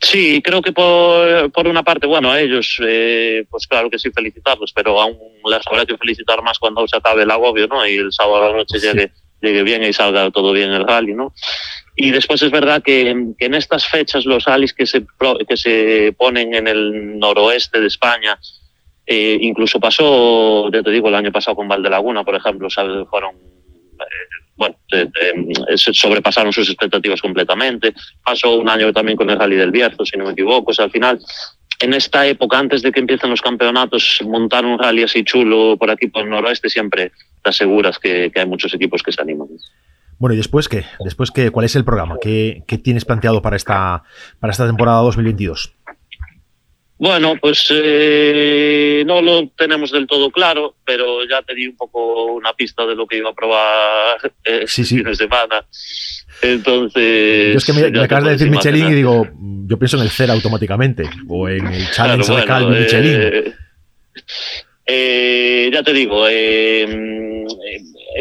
Sí, 0.00 0.40
creo 0.42 0.62
que 0.62 0.72
por, 0.72 1.50
por 1.50 1.66
una 1.66 1.82
parte, 1.82 2.06
bueno, 2.06 2.30
a 2.30 2.40
ellos, 2.40 2.78
eh, 2.86 3.44
pues 3.50 3.66
claro 3.66 3.90
que 3.90 3.98
sí, 3.98 4.10
felicitarlos, 4.10 4.72
pero 4.72 5.00
aún 5.00 5.18
les 5.44 5.66
habrá 5.66 5.84
que 5.84 5.96
felicitar 5.96 6.42
más 6.42 6.58
cuando 6.58 6.86
se 6.86 6.96
acabe 6.96 7.24
el 7.24 7.30
agobio, 7.30 7.66
¿no? 7.66 7.86
Y 7.86 7.96
el 7.96 8.12
sábado 8.12 8.44
a 8.44 8.50
la 8.50 8.56
noche 8.56 8.78
sí. 8.78 8.86
llegue, 8.86 9.12
llegue 9.40 9.62
bien 9.64 9.82
y 9.82 9.92
salga 9.92 10.30
todo 10.30 10.52
bien 10.52 10.70
el 10.70 10.86
rally, 10.86 11.14
¿no? 11.14 11.34
Y 11.96 12.12
después 12.12 12.40
es 12.42 12.50
verdad 12.52 12.80
que, 12.82 13.32
que 13.36 13.46
en 13.46 13.54
estas 13.54 13.86
fechas 13.86 14.24
los 14.24 14.44
rallies 14.44 14.72
que 14.72 14.86
se, 14.86 15.04
que 15.48 15.56
se 15.56 16.14
ponen 16.16 16.54
en 16.54 16.68
el 16.68 17.18
noroeste 17.18 17.80
de 17.80 17.88
España, 17.88 18.38
eh, 19.04 19.38
incluso 19.40 19.80
pasó, 19.80 20.70
ya 20.70 20.82
te 20.82 20.90
digo, 20.90 21.08
el 21.08 21.16
año 21.16 21.32
pasado 21.32 21.56
con 21.56 21.66
Valdelaguna, 21.66 22.24
por 22.24 22.36
ejemplo, 22.36 22.70
¿sabes? 22.70 23.08
fueron 23.08 23.34
eh, 23.34 24.37
bueno, 24.58 24.76
eh, 24.92 25.08
eh, 25.14 25.76
sobrepasaron 25.76 26.52
sus 26.52 26.68
expectativas 26.68 27.22
completamente. 27.22 27.94
Pasó 28.22 28.58
un 28.58 28.68
año 28.68 28.92
también 28.92 29.16
con 29.16 29.30
el 29.30 29.38
Rally 29.38 29.56
del 29.56 29.70
Bierzo, 29.70 30.04
si 30.04 30.18
no 30.18 30.24
me 30.24 30.32
equivoco. 30.32 30.72
O 30.72 30.74
sea, 30.74 30.86
al 30.86 30.90
final, 30.90 31.20
en 31.80 31.94
esta 31.94 32.26
época, 32.26 32.58
antes 32.58 32.82
de 32.82 32.90
que 32.90 33.00
empiecen 33.00 33.30
los 33.30 33.40
campeonatos, 33.40 34.20
montar 34.26 34.64
un 34.64 34.78
rally 34.78 35.04
así 35.04 35.22
chulo 35.22 35.76
por 35.78 35.90
aquí, 35.90 36.08
por 36.08 36.24
el 36.24 36.30
noroeste, 36.30 36.68
siempre 36.68 37.12
te 37.42 37.50
aseguras 37.50 37.98
que, 37.98 38.30
que 38.34 38.40
hay 38.40 38.46
muchos 38.46 38.74
equipos 38.74 39.02
que 39.02 39.12
se 39.12 39.22
animan. 39.22 39.48
Bueno, 40.18 40.34
¿y 40.34 40.36
después 40.36 40.68
qué? 40.68 40.84
¿Después 41.04 41.30
qué? 41.30 41.52
¿Cuál 41.52 41.66
es 41.66 41.76
el 41.76 41.84
programa? 41.84 42.16
¿Qué, 42.20 42.64
qué 42.66 42.76
tienes 42.78 43.04
planteado 43.04 43.40
para 43.40 43.54
esta, 43.54 44.02
para 44.40 44.50
esta 44.50 44.66
temporada 44.66 45.02
2022? 45.02 45.76
Bueno, 46.98 47.36
pues 47.40 47.66
eh, 47.70 49.04
no 49.06 49.22
lo 49.22 49.48
tenemos 49.50 49.92
del 49.92 50.06
todo 50.08 50.30
claro, 50.30 50.74
pero 50.84 51.24
ya 51.28 51.42
te 51.42 51.54
di 51.54 51.68
un 51.68 51.76
poco 51.76 52.32
una 52.32 52.52
pista 52.54 52.84
de 52.84 52.96
lo 52.96 53.06
que 53.06 53.18
iba 53.18 53.30
a 53.30 53.34
probar 53.34 54.32
eh, 54.44 54.64
sí, 54.66 54.84
sí. 54.84 54.96
fin 54.96 55.04
de 55.04 55.14
semana. 55.14 55.64
Entonces. 56.42 57.52
Yo 57.52 57.58
es 57.58 57.64
que 57.64 57.72
me, 57.72 57.90
me 57.90 58.02
acabas 58.02 58.24
de 58.24 58.30
decir 58.32 58.50
Michelin 58.50 58.80
imaginar. 58.80 58.92
y 58.92 58.96
digo, 58.96 59.28
yo 59.66 59.78
pienso 59.78 59.96
en 59.96 60.02
el 60.02 60.10
CER 60.10 60.30
automáticamente, 60.32 61.08
o 61.28 61.48
en 61.48 61.66
el 61.68 61.90
Challenge 61.92 62.26
claro, 62.26 62.46
bueno, 62.46 62.46
Calvi 62.46 62.76
eh, 62.76 62.80
Michelin. 62.80 63.54
Eh, 64.84 65.70
ya 65.72 65.82
te 65.82 65.92
digo, 65.92 66.26
eh, 66.28 67.44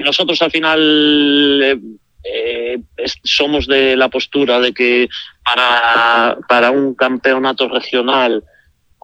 nosotros 0.04 0.42
al 0.42 0.52
final 0.52 1.82
eh, 2.24 2.80
somos 3.24 3.68
de 3.68 3.96
la 3.96 4.10
postura 4.10 4.60
de 4.60 4.74
que 4.74 5.08
para, 5.44 6.38
para 6.48 6.72
un 6.72 6.94
campeonato 6.94 7.70
regional 7.70 8.44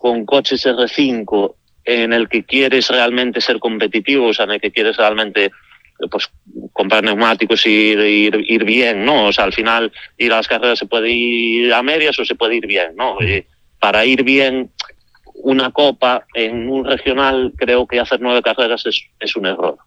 con 0.04 0.26
coches 0.26 0.66
R5 0.66 1.56
en 1.86 2.12
el 2.12 2.28
que 2.28 2.44
quieres 2.44 2.90
realmente 2.90 3.40
ser 3.40 3.58
competitivo, 3.60 4.28
o 4.28 4.34
sea, 4.34 4.44
en 4.44 4.52
el 4.52 4.60
que 4.60 4.70
quieres 4.70 4.98
realmente 4.98 5.50
pues 6.12 6.30
comprar 6.74 7.06
neumáticos 7.06 7.66
y 7.66 7.70
ir, 7.70 8.36
ir, 8.46 8.66
bien, 8.66 9.06
¿no? 9.06 9.28
O 9.28 9.32
sea, 9.32 9.46
al 9.46 9.54
final 9.54 9.94
ir 10.18 10.34
a 10.34 10.36
las 10.36 10.50
carreras 10.50 10.80
se 10.80 10.88
puede 10.88 11.10
ir 11.10 11.74
a 11.74 11.82
medias 11.82 12.20
o 12.20 12.26
se 12.26 12.36
puede 12.36 12.58
ir 12.58 12.68
bien, 12.68 12.98
¿no? 12.98 13.16
Y 13.22 13.46
para 13.80 14.04
ir 14.04 14.24
bien 14.24 14.72
una 15.36 15.72
copa 15.72 16.26
en 16.34 16.68
un 16.68 16.84
regional, 16.84 17.54
creo 17.56 17.88
que 17.88 18.02
hacer 18.02 18.20
nueve 18.20 18.42
carreras 18.42 18.86
es, 18.86 19.06
es 19.22 19.38
un 19.38 19.46
error. 19.46 19.78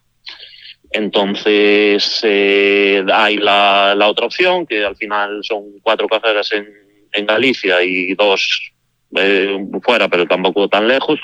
Entonces 0.89 2.21
eh, 2.23 3.05
hay 3.13 3.37
la, 3.37 3.93
la, 3.95 4.07
otra 4.07 4.25
opción, 4.25 4.65
que 4.65 4.83
al 4.83 4.95
final 4.95 5.41
son 5.43 5.77
cuatro 5.83 6.07
carreras 6.07 6.51
en, 6.53 6.67
en 7.13 7.25
Galicia 7.27 7.83
y 7.83 8.15
dos 8.15 8.71
eh, 9.15 9.57
fuera, 9.81 10.07
pero 10.07 10.25
tampoco 10.25 10.67
tan 10.67 10.87
lejos, 10.87 11.19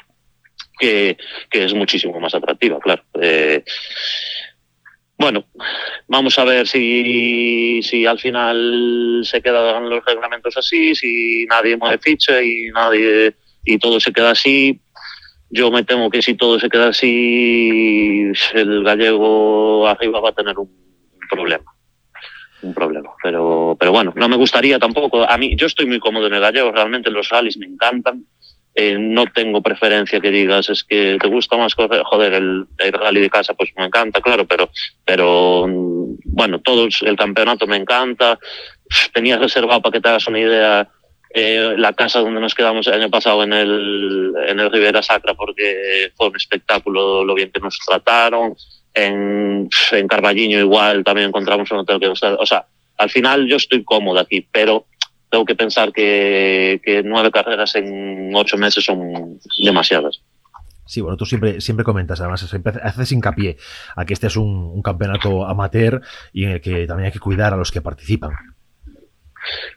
que, 0.80 1.18
que 1.50 1.66
es 1.66 1.74
muchísimo 1.74 2.20
más 2.20 2.34
atractiva, 2.36 2.80
claro. 2.80 3.04
Eh, 3.22 3.64
bueno, 5.18 5.46
vamos 6.08 6.38
a 6.40 6.44
ver 6.44 6.68
si, 6.68 7.82
si 7.84 8.06
al 8.06 8.20
final 8.20 9.22
se 9.24 9.42
quedan 9.42 9.90
los 9.90 10.04
reglamentos 10.04 10.58
así, 10.58 10.96
si 10.96 11.46
nadie 11.46 11.78
mueve 11.78 12.00
ficha 12.00 12.42
y 12.42 12.66
nadie 12.74 13.36
y 13.64 13.78
todo 13.78 14.00
se 14.00 14.12
queda 14.12 14.32
así. 14.32 14.82
Yo 15.50 15.70
me 15.72 15.84
temo 15.84 16.10
que 16.10 16.22
si 16.22 16.34
todo 16.34 16.60
se 16.60 16.68
queda 16.68 16.90
así, 16.90 18.32
el 18.54 18.84
gallego 18.84 19.88
arriba 19.88 20.20
va 20.20 20.30
a 20.30 20.36
tener 20.36 20.58
un 20.58 20.70
problema. 21.30 21.73
Un 22.64 22.74
problema. 22.74 23.12
Pero, 23.22 23.76
pero 23.80 23.92
bueno, 23.92 24.14
no 24.16 24.28
me 24.30 24.38
gustaría 24.38 24.80
tampoco. 24.80 25.30
A 25.30 25.38
mí, 25.38 25.56
yo 25.56 25.68
estoy 25.68 25.86
muy 25.86 26.00
cómodo 26.00 26.28
en 26.28 26.34
el 26.34 26.42
gallego, 26.42 26.72
realmente 26.72 27.12
los 27.12 27.30
rallies 27.30 27.58
me 27.58 27.66
encantan. 27.66 28.26
Eh, 28.76 28.98
no 28.98 29.26
tengo 29.28 29.62
preferencia 29.62 30.20
que 30.20 30.32
digas, 30.32 30.70
es 30.70 30.84
que 30.84 31.20
te 31.22 31.28
gusta 31.28 31.58
más 31.58 31.76
joder, 31.76 32.34
el, 32.34 32.66
el, 32.80 32.92
rally 32.94 33.22
de 33.22 33.30
casa, 33.30 33.54
pues 33.54 33.70
me 33.78 33.86
encanta, 33.86 34.20
claro, 34.20 34.48
pero, 34.48 34.68
pero 35.06 35.68
bueno, 35.68 36.60
todo 36.60 36.88
el 36.88 37.16
campeonato 37.16 37.68
me 37.68 37.78
encanta. 37.78 38.40
Tenía 39.14 39.38
reservado 39.38 39.82
para 39.82 39.94
que 39.94 40.02
te 40.02 40.10
hagas 40.10 40.28
una 40.28 40.40
idea 40.40 40.90
eh, 41.36 41.76
la 41.78 41.94
casa 41.94 42.20
donde 42.20 42.40
nos 42.40 42.54
quedamos 42.54 42.86
el 42.86 42.94
año 42.94 43.10
pasado 43.10 43.44
en 43.44 43.54
el, 43.54 44.34
en 44.48 44.60
el 44.60 44.72
Rivera 44.72 45.02
Sacra 45.02 45.34
porque 45.34 46.12
fue 46.16 46.28
un 46.28 46.36
espectáculo 46.36 47.26
lo 47.26 47.34
bien 47.34 47.52
que 47.52 47.60
nos 47.60 47.80
trataron. 47.80 48.56
En, 48.94 49.70
en 49.92 50.08
Carballiño 50.08 50.60
igual 50.60 51.04
también 51.04 51.30
encontramos 51.30 51.72
un 51.72 51.80
hotel 51.80 52.00
que 52.00 52.08
nos... 52.08 52.22
O 52.24 52.46
sea, 52.46 52.66
al 52.98 53.10
final 53.10 53.48
yo 53.48 53.58
estoy 53.58 53.84
cómodo 53.84 54.20
aquí, 54.20 54.48
pero 54.52 54.86
tengo 55.30 55.46
que 55.46 55.56
pensar 55.56 55.92
que, 55.92 56.80
que 56.84 57.02
nueve 57.04 57.32
carreras 57.32 57.76
en 57.76 58.32
ocho 58.36 58.56
meses 58.56 58.86
son 58.86 59.40
demasiadas. 59.64 60.22
Sí, 60.86 61.02
bueno, 61.02 61.18
tú 61.18 61.26
siempre, 61.26 61.60
siempre 61.62 61.84
comentas, 61.84 62.20
además, 62.20 62.42
siempre 62.42 62.74
haces 62.84 63.12
hincapié 63.12 63.58
a 63.96 64.06
que 64.06 64.14
este 64.14 64.28
es 64.28 64.36
un, 64.36 64.48
un, 64.48 64.82
campeonato 64.82 65.46
amateur 65.48 66.02
y 66.34 66.44
en 66.44 66.52
el 66.52 66.62
que 66.62 66.86
también 66.86 67.08
hay 67.08 67.12
que 67.12 67.20
cuidar 67.20 67.54
a 67.54 67.58
los 67.58 67.72
que 67.72 67.82
participan. 67.82 68.32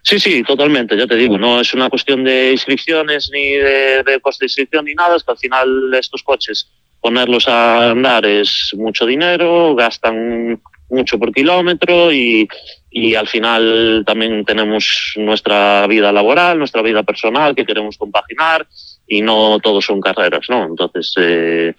Sí, 0.03 0.19
sí, 0.19 0.43
totalmente, 0.43 0.97
ya 0.97 1.07
te 1.07 1.17
digo, 1.17 1.39
no 1.39 1.61
es 1.61 1.73
una 1.75 1.89
cuestión 1.89 2.23
de 2.25 2.53
inscripciones 2.53 3.31
ni 3.33 3.53
de, 3.53 4.03
de 4.05 4.21
coste 4.21 4.45
de 4.45 4.47
inscripción 4.47 4.85
ni 4.85 4.95
nada, 4.95 5.17
es 5.17 5.25
que 5.25 5.31
al 5.33 5.39
final 5.39 5.95
estos 5.95 6.23
coches, 6.23 6.71
ponerlos 7.07 7.47
a 7.47 7.93
andar 7.93 8.27
es 8.27 8.75
mucho 8.77 9.07
dinero, 9.07 9.77
gastan 9.77 10.61
mucho 10.91 11.21
por 11.21 11.33
kilómetro 11.33 12.11
y, 12.13 12.49
y 12.91 13.15
al 13.15 13.29
final 13.29 14.03
también 14.05 14.45
tenemos 14.45 15.13
nuestra 15.15 15.87
vida 15.87 16.11
laboral, 16.11 16.59
nuestra 16.59 16.83
vida 16.83 17.05
personal 17.05 17.55
que 17.55 17.65
queremos 17.65 17.97
compaginar 17.97 18.67
y 19.07 19.23
no 19.23 19.61
todos 19.61 19.85
son 19.85 20.01
carreras, 20.01 20.47
¿no? 20.49 20.65
Entonces, 20.65 21.15
eh, 21.17 21.75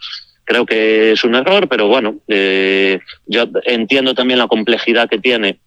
creo 0.45 0.65
que 0.65 1.11
es 1.11 1.25
un 1.25 1.35
error, 1.35 1.67
pero 1.67 1.89
bueno, 1.89 2.15
eh, 2.29 2.97
yo 3.25 3.49
entiendo 3.65 4.13
también 4.13 4.39
la 4.39 4.47
complejidad 4.47 5.09
que 5.09 5.19
tiene 5.19 5.59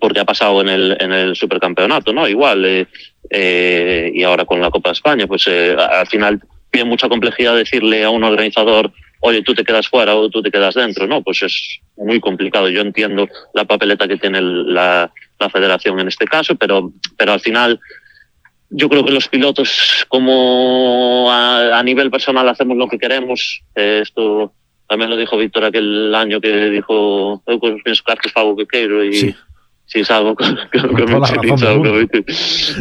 porque 0.00 0.18
ha 0.18 0.24
pasado 0.24 0.60
en 0.60 0.70
el, 0.70 0.96
en 0.98 1.12
el 1.12 1.36
supercampeonato, 1.36 2.12
¿no? 2.12 2.26
Igual, 2.26 2.64
eh, 2.64 2.86
eh, 3.30 4.10
y 4.12 4.24
ahora 4.24 4.44
con 4.44 4.60
la 4.60 4.70
Copa 4.70 4.88
de 4.88 4.94
España, 4.94 5.26
pues 5.28 5.46
eh, 5.46 5.76
al 5.78 6.08
final 6.08 6.40
tiene 6.70 6.88
mucha 6.88 7.08
complejidad 7.08 7.56
decirle 7.56 8.04
a 8.04 8.10
un 8.10 8.24
organizador 8.24 8.92
oye, 9.20 9.42
tú 9.42 9.54
te 9.54 9.64
quedas 9.64 9.88
fuera 9.88 10.14
o 10.14 10.28
tú 10.28 10.42
te 10.42 10.50
quedas 10.50 10.74
dentro, 10.74 11.06
¿no? 11.06 11.22
Pues 11.22 11.42
es 11.42 11.80
muy 11.96 12.20
complicado. 12.20 12.68
Yo 12.68 12.80
entiendo 12.80 13.28
la 13.54 13.64
papeleta 13.64 14.06
que 14.06 14.16
tiene 14.16 14.40
la, 14.40 15.12
la 15.38 15.50
federación 15.50 15.98
en 16.00 16.08
este 16.08 16.26
caso, 16.26 16.56
pero, 16.56 16.92
pero 17.16 17.32
al 17.32 17.40
final 17.40 17.80
yo 18.70 18.88
creo 18.88 19.04
que 19.04 19.12
los 19.12 19.28
pilotos, 19.28 20.06
como 20.08 21.28
a, 21.30 21.78
a 21.78 21.82
nivel 21.82 22.10
personal 22.10 22.48
hacemos 22.48 22.76
lo 22.76 22.88
que 22.88 22.98
queremos, 22.98 23.62
eh, 23.74 24.00
esto 24.02 24.52
también 24.86 25.10
lo 25.10 25.16
dijo 25.16 25.36
Víctor 25.36 25.64
aquel 25.64 26.14
año 26.14 26.40
que 26.40 26.70
dijo, 26.70 27.42
eu 27.46 27.60
meus 27.84 28.02
cartos 28.02 28.32
fago 28.32 28.56
que 28.56 28.66
queiro 28.66 29.02
e 29.02 29.12
sí. 29.12 29.36
Si 29.88 30.04
salgo 30.04 30.34
con, 30.36 30.56
con, 30.70 30.94
con, 30.94 31.06
con 31.06 31.48
razón, 31.48 32.10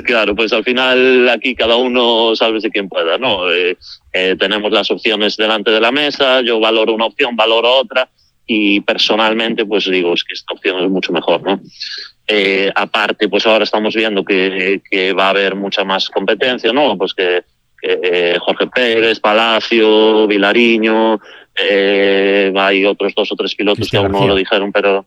Claro, 0.06 0.36
pues 0.36 0.52
al 0.54 0.64
final 0.64 1.30
aquí 1.30 1.56
cada 1.56 1.78
uno 1.78 2.36
sálvese 2.36 2.70
quien 2.70 2.90
pueda, 2.90 3.18
¿no? 3.18 3.50
Eh, 3.50 3.78
eh, 4.14 4.36
tenemos 4.38 4.72
las 4.72 4.92
opciones 4.92 5.38
delante 5.38 5.72
de 5.72 5.80
la 5.80 5.92
mesa, 5.92 6.42
yo 6.42 6.60
valoro 6.60 6.94
una 6.94 7.06
opción, 7.06 7.36
valoro 7.36 7.72
otra 7.80 8.10
y 8.46 8.82
personalmente 8.82 9.66
pues 9.66 9.90
digo, 9.90 10.14
es 10.14 10.24
que 10.24 10.34
esta 10.34 10.54
opción 10.54 10.84
es 10.84 10.90
mucho 10.90 11.14
mejor, 11.14 11.42
¿no? 11.44 11.62
Eh, 12.28 12.70
aparte, 12.76 13.30
pues 13.30 13.46
ahora 13.48 13.64
estamos 13.64 13.96
viendo 13.96 14.26
que, 14.26 14.82
que, 14.90 15.14
va 15.14 15.28
a 15.28 15.30
haber 15.30 15.56
mucha 15.56 15.86
más 15.86 16.10
competencia, 16.10 16.74
¿no? 16.74 16.98
Pues 16.98 17.14
que, 17.14 17.44
que 17.82 18.00
eh, 18.04 18.38
Jorge 18.40 18.68
Pérez, 18.68 19.22
Palacio, 19.22 20.28
Vilariño, 20.28 21.22
eh, 21.56 22.54
hay 22.58 22.84
otros 22.84 23.16
dos 23.16 23.32
o 23.32 23.36
tres 23.38 23.56
pilotos 23.56 23.90
que 23.90 23.96
aún 23.96 24.12
no 24.12 24.28
lo 24.28 24.36
dijeron, 24.36 24.74
pero 24.74 25.06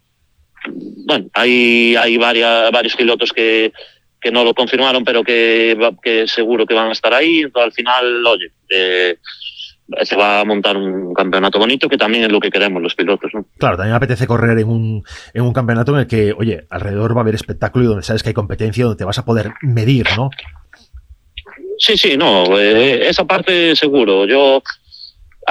bueno, 1.11 1.29
hay, 1.35 1.97
hay 1.97 2.17
varias, 2.19 2.71
varios 2.71 2.95
pilotos 2.95 3.33
que, 3.33 3.73
que 4.21 4.31
no 4.31 4.45
lo 4.45 4.55
confirmaron, 4.55 5.05
pero 5.05 5.25
que, 5.25 5.77
que 6.01 6.29
seguro 6.29 6.65
que 6.67 6.75
van 6.75 6.89
a 6.89 6.93
estar 6.93 7.13
ahí. 7.13 7.43
Al 7.53 7.73
final, 7.73 8.25
oye, 8.25 8.53
eh, 8.69 9.17
se 10.03 10.15
va 10.15 10.39
a 10.39 10.45
montar 10.45 10.77
un 10.77 11.13
campeonato 11.13 11.59
bonito 11.59 11.89
que 11.89 11.99
también 11.99 12.23
es 12.23 12.31
lo 12.31 12.39
que 12.39 12.53
queremos 12.53 12.81
los 12.81 12.95
pilotos. 12.95 13.29
¿no? 13.35 13.45
Claro, 13.59 13.77
también 13.77 13.93
me 13.93 13.97
apetece 13.97 14.29
correr 14.29 14.57
en 14.57 14.69
un, 14.69 15.03
en 15.35 15.43
un 15.43 15.53
campeonato 15.53 15.93
en 15.95 16.01
el 16.01 16.07
que, 16.07 16.33
oye, 16.33 16.65
alrededor 16.71 17.17
va 17.17 17.21
a 17.21 17.23
haber 17.23 17.35
espectáculo 17.35 17.85
y 17.85 17.89
donde 17.89 18.05
sabes 18.05 18.23
que 18.23 18.29
hay 18.29 18.35
competencia, 18.35 18.85
donde 18.85 18.99
te 18.99 19.05
vas 19.05 19.19
a 19.19 19.25
poder 19.25 19.51
medir, 19.63 20.07
¿no? 20.17 20.31
Sí, 21.77 21.97
sí, 21.97 22.17
no, 22.17 22.57
eh, 22.57 23.09
esa 23.09 23.25
parte 23.25 23.75
seguro. 23.75 24.27
Yo, 24.27 24.63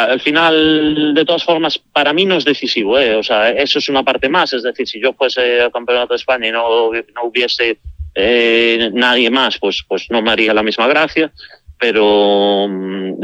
al 0.05 0.21
final, 0.21 1.13
de 1.13 1.25
todas 1.25 1.43
formas, 1.43 1.77
para 1.77 2.13
mí 2.13 2.25
no 2.25 2.35
es 2.35 2.45
decisivo, 2.45 2.97
¿eh? 2.99 3.15
o 3.15 3.23
sea, 3.23 3.49
eso 3.49 3.79
es 3.79 3.89
una 3.89 4.03
parte 4.03 4.29
más. 4.29 4.53
Es 4.53 4.63
decir, 4.63 4.87
si 4.87 5.01
yo 5.01 5.13
fuese 5.13 5.61
al 5.61 5.71
Campeonato 5.71 6.13
de 6.13 6.17
España 6.17 6.47
y 6.47 6.51
no, 6.51 6.91
no 6.91 7.23
hubiese 7.23 7.79
eh, 8.15 8.89
nadie 8.93 9.29
más, 9.29 9.57
pues, 9.59 9.83
pues 9.87 10.09
no 10.09 10.21
me 10.21 10.31
haría 10.31 10.53
la 10.53 10.63
misma 10.63 10.87
gracia. 10.87 11.31
Pero, 11.77 12.67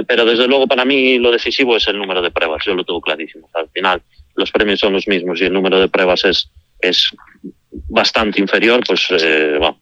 pero 0.07 0.23
desde 0.23 0.47
luego 0.47 0.65
para 0.65 0.85
mí 0.85 1.19
lo 1.19 1.29
decisivo 1.29 1.75
es 1.75 1.89
el 1.89 1.97
número 1.97 2.21
de 2.21 2.31
pruebas, 2.31 2.63
yo 2.65 2.73
lo 2.73 2.85
tengo 2.85 3.01
clarísimo. 3.01 3.49
Al 3.53 3.67
final 3.67 4.01
los 4.35 4.49
premios 4.49 4.79
son 4.79 4.93
los 4.93 5.09
mismos 5.09 5.41
y 5.41 5.43
el 5.43 5.51
número 5.51 5.77
de 5.77 5.89
pruebas 5.89 6.23
es, 6.23 6.49
es 6.79 7.09
bastante 7.89 8.39
inferior, 8.39 8.81
pues 8.87 9.07
eh, 9.11 9.57
vamos, 9.59 9.81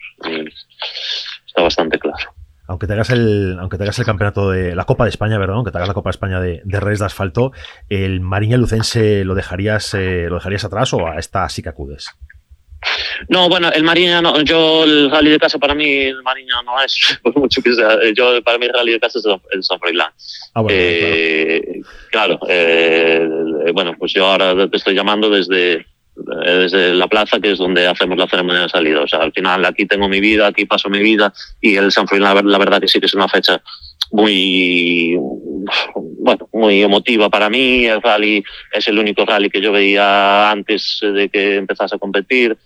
está 1.46 1.62
bastante 1.62 2.00
claro 2.00 2.33
aunque 2.84 2.88
te 2.88 2.94
hagas 2.94 3.10
el, 3.12 3.58
aunque 3.60 3.78
te 3.78 3.84
hagas 3.84 4.00
el 4.00 4.06
campeonato 4.06 4.52
de 4.52 4.76
la 4.76 4.84
Copa 4.84 5.06
de 5.06 5.10
España, 5.10 5.38
¿verdad? 5.38 5.56
Aunque 5.56 5.72
te 5.72 5.78
hagas 5.78 5.88
la 5.88 5.94
Copa 5.94 6.10
de 6.10 6.12
España 6.12 6.42
de, 6.42 6.62
de 6.66 6.80
redes 6.82 7.00
de 7.00 7.06
asfalto, 7.06 7.54
el 7.88 8.20
Mariña 8.20 8.58
Lucense 8.58 9.24
lo 9.24 9.36
dejarías, 9.36 9.94
eh, 9.94 10.26
lo 10.28 10.36
dejarías 10.36 10.66
atrás 10.66 10.94
o 10.94 11.08
a 11.08 11.18
esta 11.18 11.48
sí 11.48 11.64
que 11.64 11.70
acudes. 11.70 12.10
No, 13.30 13.48
bueno, 13.48 13.72
el 13.72 13.84
Mariña 13.84 14.22
no, 14.22 14.42
yo 14.42 14.84
el 14.84 15.10
rally 15.10 15.32
de 15.32 15.40
casa 15.40 15.58
para 15.60 15.74
mí 15.74 15.86
el 15.86 16.22
Mariña 16.24 16.62
no 16.66 16.82
es, 16.82 17.18
por 17.24 17.38
mucho 17.38 17.62
que 17.62 17.74
sea, 17.74 17.98
yo 18.14 18.44
para 18.44 18.58
mí 18.58 18.66
el 18.66 18.74
rally 18.74 18.92
de 18.92 19.00
casa 19.00 19.20
es 19.20 19.26
el 19.52 19.64
San 19.64 19.80
Froilán. 19.80 20.12
Ah, 20.54 20.62
bueno, 20.62 20.78
eh, 20.78 21.82
claro, 22.12 22.38
claro 22.38 22.48
eh, 22.50 23.72
bueno, 23.74 23.96
pues 23.98 24.12
yo 24.12 24.26
ahora 24.26 24.70
te 24.70 24.76
estoy 24.76 24.94
llamando 24.94 25.30
desde 25.30 25.86
desde 26.16 26.94
la 26.94 27.08
plaza, 27.08 27.40
que 27.40 27.52
es 27.52 27.58
donde 27.58 27.88
hacemos 27.88 28.18
la 28.18 28.28
ceremonia 28.28 28.64
de 28.64 28.70
salida. 28.70 29.02
O 29.02 29.08
sea, 29.08 29.20
al 29.20 29.32
final 29.32 29.66
aquí 29.66 29.86
tengo 29.86 30.08
mi 30.08 30.20
vida, 30.20 30.48
aquí 30.48 30.66
paso 30.66 30.90
mi 30.90 31.00
vida 31.00 31.34
y 31.60 31.76
el 31.76 31.92
San 31.92 32.08
Froilán, 32.08 32.36
la, 32.36 32.42
la 32.44 32.58
verdad 32.58 32.80
que 32.80 32.88
sí 32.88 33.00
que 33.00 33.08
es 33.08 33.14
una 33.14 33.28
fecha 33.28 33.62
muy 34.12 35.18
bueno 36.20 36.48
muy 36.54 36.82
emotiva 36.82 37.30
para 37.30 37.50
mí. 37.50 37.86
El 37.86 38.02
rally 38.02 38.44
es 38.72 38.88
el 38.88 39.00
único 39.00 39.26
rally 39.26 39.50
que 39.50 39.62
yo 39.62 39.72
veía 39.72 40.52
antes 40.52 41.00
de 41.02 41.30
que 41.30 41.56
empezase 41.56 41.96
a 41.96 42.00
competir. 42.00 42.58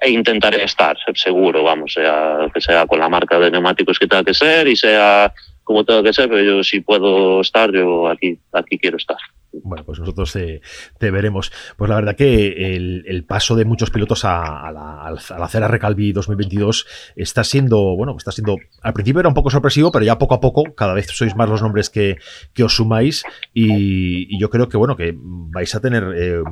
E 0.00 0.10
intentaré 0.10 0.62
estar 0.62 0.96
seguro 1.14 1.64
vamos 1.64 1.94
sea 1.94 2.48
que 2.54 2.60
sea 2.60 2.86
con 2.86 3.00
la 3.00 3.08
marca 3.08 3.38
de 3.40 3.50
neumáticos 3.50 3.98
que 3.98 4.06
tenga 4.06 4.22
que 4.22 4.34
ser 4.34 4.68
y 4.68 4.76
sea 4.76 5.32
como 5.64 5.84
tenga 5.84 6.04
que 6.04 6.12
ser 6.12 6.28
pero 6.28 6.42
yo 6.42 6.62
si 6.62 6.80
puedo 6.80 7.40
estar 7.40 7.72
yo 7.72 8.06
aquí 8.06 8.38
aquí 8.52 8.78
quiero 8.78 8.96
estar 8.98 9.16
Bueno, 9.52 9.84
pues 9.84 9.98
nosotros 9.98 10.32
te, 10.32 11.10
veremos. 11.10 11.50
Pues 11.76 11.88
la 11.88 11.96
verdad 11.96 12.16
que 12.16 12.74
el, 12.76 13.24
paso 13.26 13.56
de 13.56 13.64
muchos 13.64 13.90
pilotos 13.90 14.24
a, 14.24 14.70
la, 14.72 15.02
a 15.02 15.38
la 15.38 15.48
Cera 15.48 15.68
Recalvi 15.68 16.12
2022 16.12 16.86
está 17.16 17.44
siendo, 17.44 17.96
bueno, 17.96 18.14
está 18.16 18.30
siendo, 18.30 18.56
al 18.82 18.92
principio 18.92 19.20
era 19.20 19.28
un 19.28 19.34
poco 19.34 19.50
sorpresivo, 19.50 19.90
pero 19.90 20.04
ya 20.04 20.18
poco 20.18 20.34
a 20.34 20.40
poco, 20.40 20.64
cada 20.74 20.94
vez 20.94 21.06
sois 21.12 21.34
más 21.34 21.48
los 21.48 21.62
nombres 21.62 21.90
que, 21.90 22.16
os 22.62 22.74
sumáis 22.74 23.24
y, 23.54 24.38
yo 24.38 24.50
creo 24.50 24.68
que, 24.68 24.76
bueno, 24.76 24.96
que 24.96 25.14
vais 25.16 25.74
a 25.74 25.80
tener, 25.80 26.04
eh, 26.16 26.42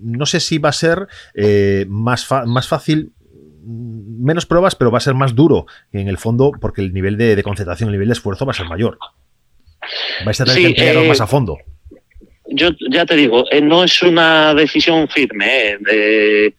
no 0.00 0.26
sé 0.26 0.40
si 0.40 0.58
va 0.58 0.68
a 0.68 0.72
ser 0.72 1.08
eh, 1.34 1.86
más, 1.88 2.26
más 2.46 2.68
fácil 2.68 3.12
menos 3.64 4.46
pruebas, 4.46 4.74
pero 4.76 4.90
va 4.90 4.98
a 4.98 5.02
ser 5.02 5.14
más 5.14 5.34
duro 5.34 5.66
en 5.92 6.08
el 6.08 6.18
fondo 6.18 6.52
porque 6.60 6.80
el 6.80 6.92
nivel 6.94 7.16
de, 7.16 7.42
concentración, 7.42 7.88
el 7.88 7.92
nivel 7.92 8.08
de 8.08 8.14
esfuerzo 8.14 8.46
va 8.46 8.52
a 8.52 8.54
ser 8.54 8.66
mayor. 8.66 8.98
Vais 10.24 10.40
a 10.40 10.44
tener 10.44 10.74
que 10.74 10.90
eh, 10.90 11.08
más 11.08 11.20
a 11.20 11.26
fondo 11.26 11.58
yo 12.50 12.70
ya 12.90 13.06
te 13.06 13.16
digo, 13.16 13.44
eh, 13.50 13.60
no 13.60 13.84
es 13.84 14.02
una 14.02 14.54
decisión 14.54 15.08
firme. 15.08 15.78
Eh, 15.90 16.52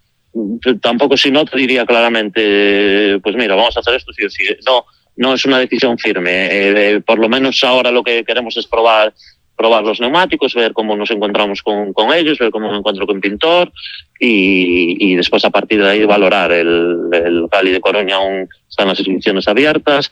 tampoco 0.82 1.18
si 1.18 1.32
no 1.32 1.46
te 1.46 1.58
diría 1.58 1.86
claramente, 1.86 3.20
pues 3.22 3.36
mira, 3.36 3.56
vamos 3.56 3.76
a 3.76 3.80
hacer 3.80 3.96
esto 3.96 4.14
sí 4.14 4.30
sí. 4.30 4.44
No, 4.66 4.86
no 5.18 5.34
es 5.34 5.46
una 5.46 5.60
decisión 5.60 5.98
firme. 5.98 6.48
Eh, 6.52 7.02
por 7.02 7.20
lo 7.20 7.30
menos 7.30 7.64
ahora 7.64 7.92
lo 7.92 8.04
que 8.04 8.24
queremos 8.24 8.56
es 8.58 8.68
probar 8.68 9.14
probar 9.56 9.84
los 9.84 10.00
neumáticos, 10.00 10.56
ver 10.56 10.72
cómo 10.72 10.96
nos 10.96 11.12
encontramos 11.12 11.62
con, 11.62 11.92
con 11.92 12.14
ellos, 12.14 12.40
ver 12.40 12.50
cómo 12.50 12.72
me 12.72 12.78
encuentro 12.78 13.06
con 13.06 13.20
Pintor 13.20 13.70
y, 14.18 14.96
y, 14.98 15.16
después 15.16 15.44
a 15.44 15.50
partir 15.50 15.84
de 15.84 15.90
ahí 15.90 16.06
valorar. 16.06 16.54
El, 16.54 17.10
el 17.12 17.46
Rally 17.52 17.72
de 17.72 17.82
Coruña 17.82 18.16
aún 18.16 18.48
están 18.70 18.88
las 18.88 19.00
inscripciones 19.00 19.50
abiertas. 19.50 20.10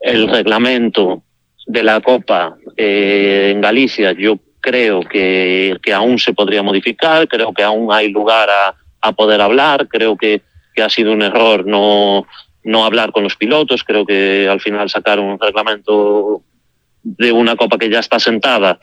El 0.00 0.28
reglamento 0.28 1.22
de 1.66 1.82
la 1.82 2.00
Copa 2.00 2.56
eh, 2.74 3.50
en 3.52 3.60
Galicia, 3.60 4.12
yo 4.12 4.38
creo 4.60 5.00
que, 5.00 5.76
que, 5.82 5.92
aún 5.92 6.18
se 6.18 6.32
podría 6.32 6.62
modificar, 6.62 7.28
creo 7.28 7.52
que 7.52 7.62
aún 7.62 7.92
hay 7.92 8.08
lugar 8.08 8.48
a, 8.50 8.74
a 9.00 9.12
poder 9.12 9.40
hablar, 9.40 9.88
creo 9.88 10.16
que, 10.16 10.42
que, 10.74 10.82
ha 10.82 10.88
sido 10.88 11.12
un 11.12 11.22
error 11.22 11.66
no, 11.66 12.26
no 12.64 12.84
hablar 12.84 13.12
con 13.12 13.22
los 13.22 13.36
pilotos, 13.36 13.84
creo 13.84 14.04
que 14.06 14.48
al 14.48 14.60
final 14.60 14.88
sacar 14.88 15.18
un 15.18 15.38
reglamento 15.38 16.42
de 17.02 17.32
una 17.32 17.56
copa 17.56 17.78
que 17.78 17.90
ya 17.90 18.00
está 18.00 18.18
sentada, 18.18 18.78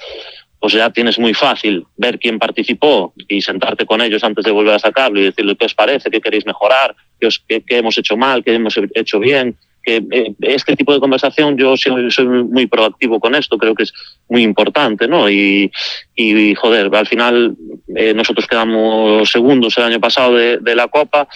pues 0.59 0.73
ya 0.73 0.89
tienes 0.89 1.19
muy 1.19 1.33
fácil 1.33 1.85
ver 1.97 2.17
quién 2.17 2.39
participó 2.39 3.13
y 3.27 3.41
sentarte 3.41 3.85
con 3.85 4.01
ellos 4.01 4.23
antes 4.23 4.43
de 4.43 4.51
volver 4.51 4.73
a 4.73 4.79
sacarlo 4.79 5.19
y 5.19 5.25
decirle 5.25 5.55
qué 5.55 5.65
os 5.65 5.75
parece, 5.75 6.09
qué 6.09 6.19
queréis 6.19 6.45
mejorar, 6.45 6.95
qué, 7.19 7.27
os, 7.27 7.43
qué, 7.47 7.61
qué 7.61 7.77
hemos 7.77 7.97
hecho 7.97 8.17
mal, 8.17 8.43
qué 8.43 8.55
hemos 8.55 8.75
hecho 8.95 9.19
bien, 9.19 9.55
que 9.87 10.05
eh, 10.11 10.35
este 10.41 10.75
tipo 10.75 10.93
de 10.93 10.99
conversación 10.99 11.57
yo 11.57 11.77
soy, 11.77 12.11
soy, 12.11 12.25
muy 12.25 12.67
proactivo 12.67 13.21
con 13.21 13.35
esto, 13.35 13.57
creo 13.57 13.73
que 13.73 13.83
es 13.83 13.93
muy 14.27 14.43
importante, 14.43 15.07
¿no? 15.07 15.29
Y, 15.29 15.71
y 16.13 16.53
joder, 16.55 16.93
al 16.93 17.07
final 17.07 17.55
eh, 17.95 18.13
nosotros 18.13 18.47
quedamos 18.47 19.31
segundos 19.31 19.77
el 19.77 19.85
año 19.85 19.99
pasado 20.01 20.35
de, 20.35 20.57
de, 20.57 20.75
la 20.75 20.89
Copa 20.89 21.29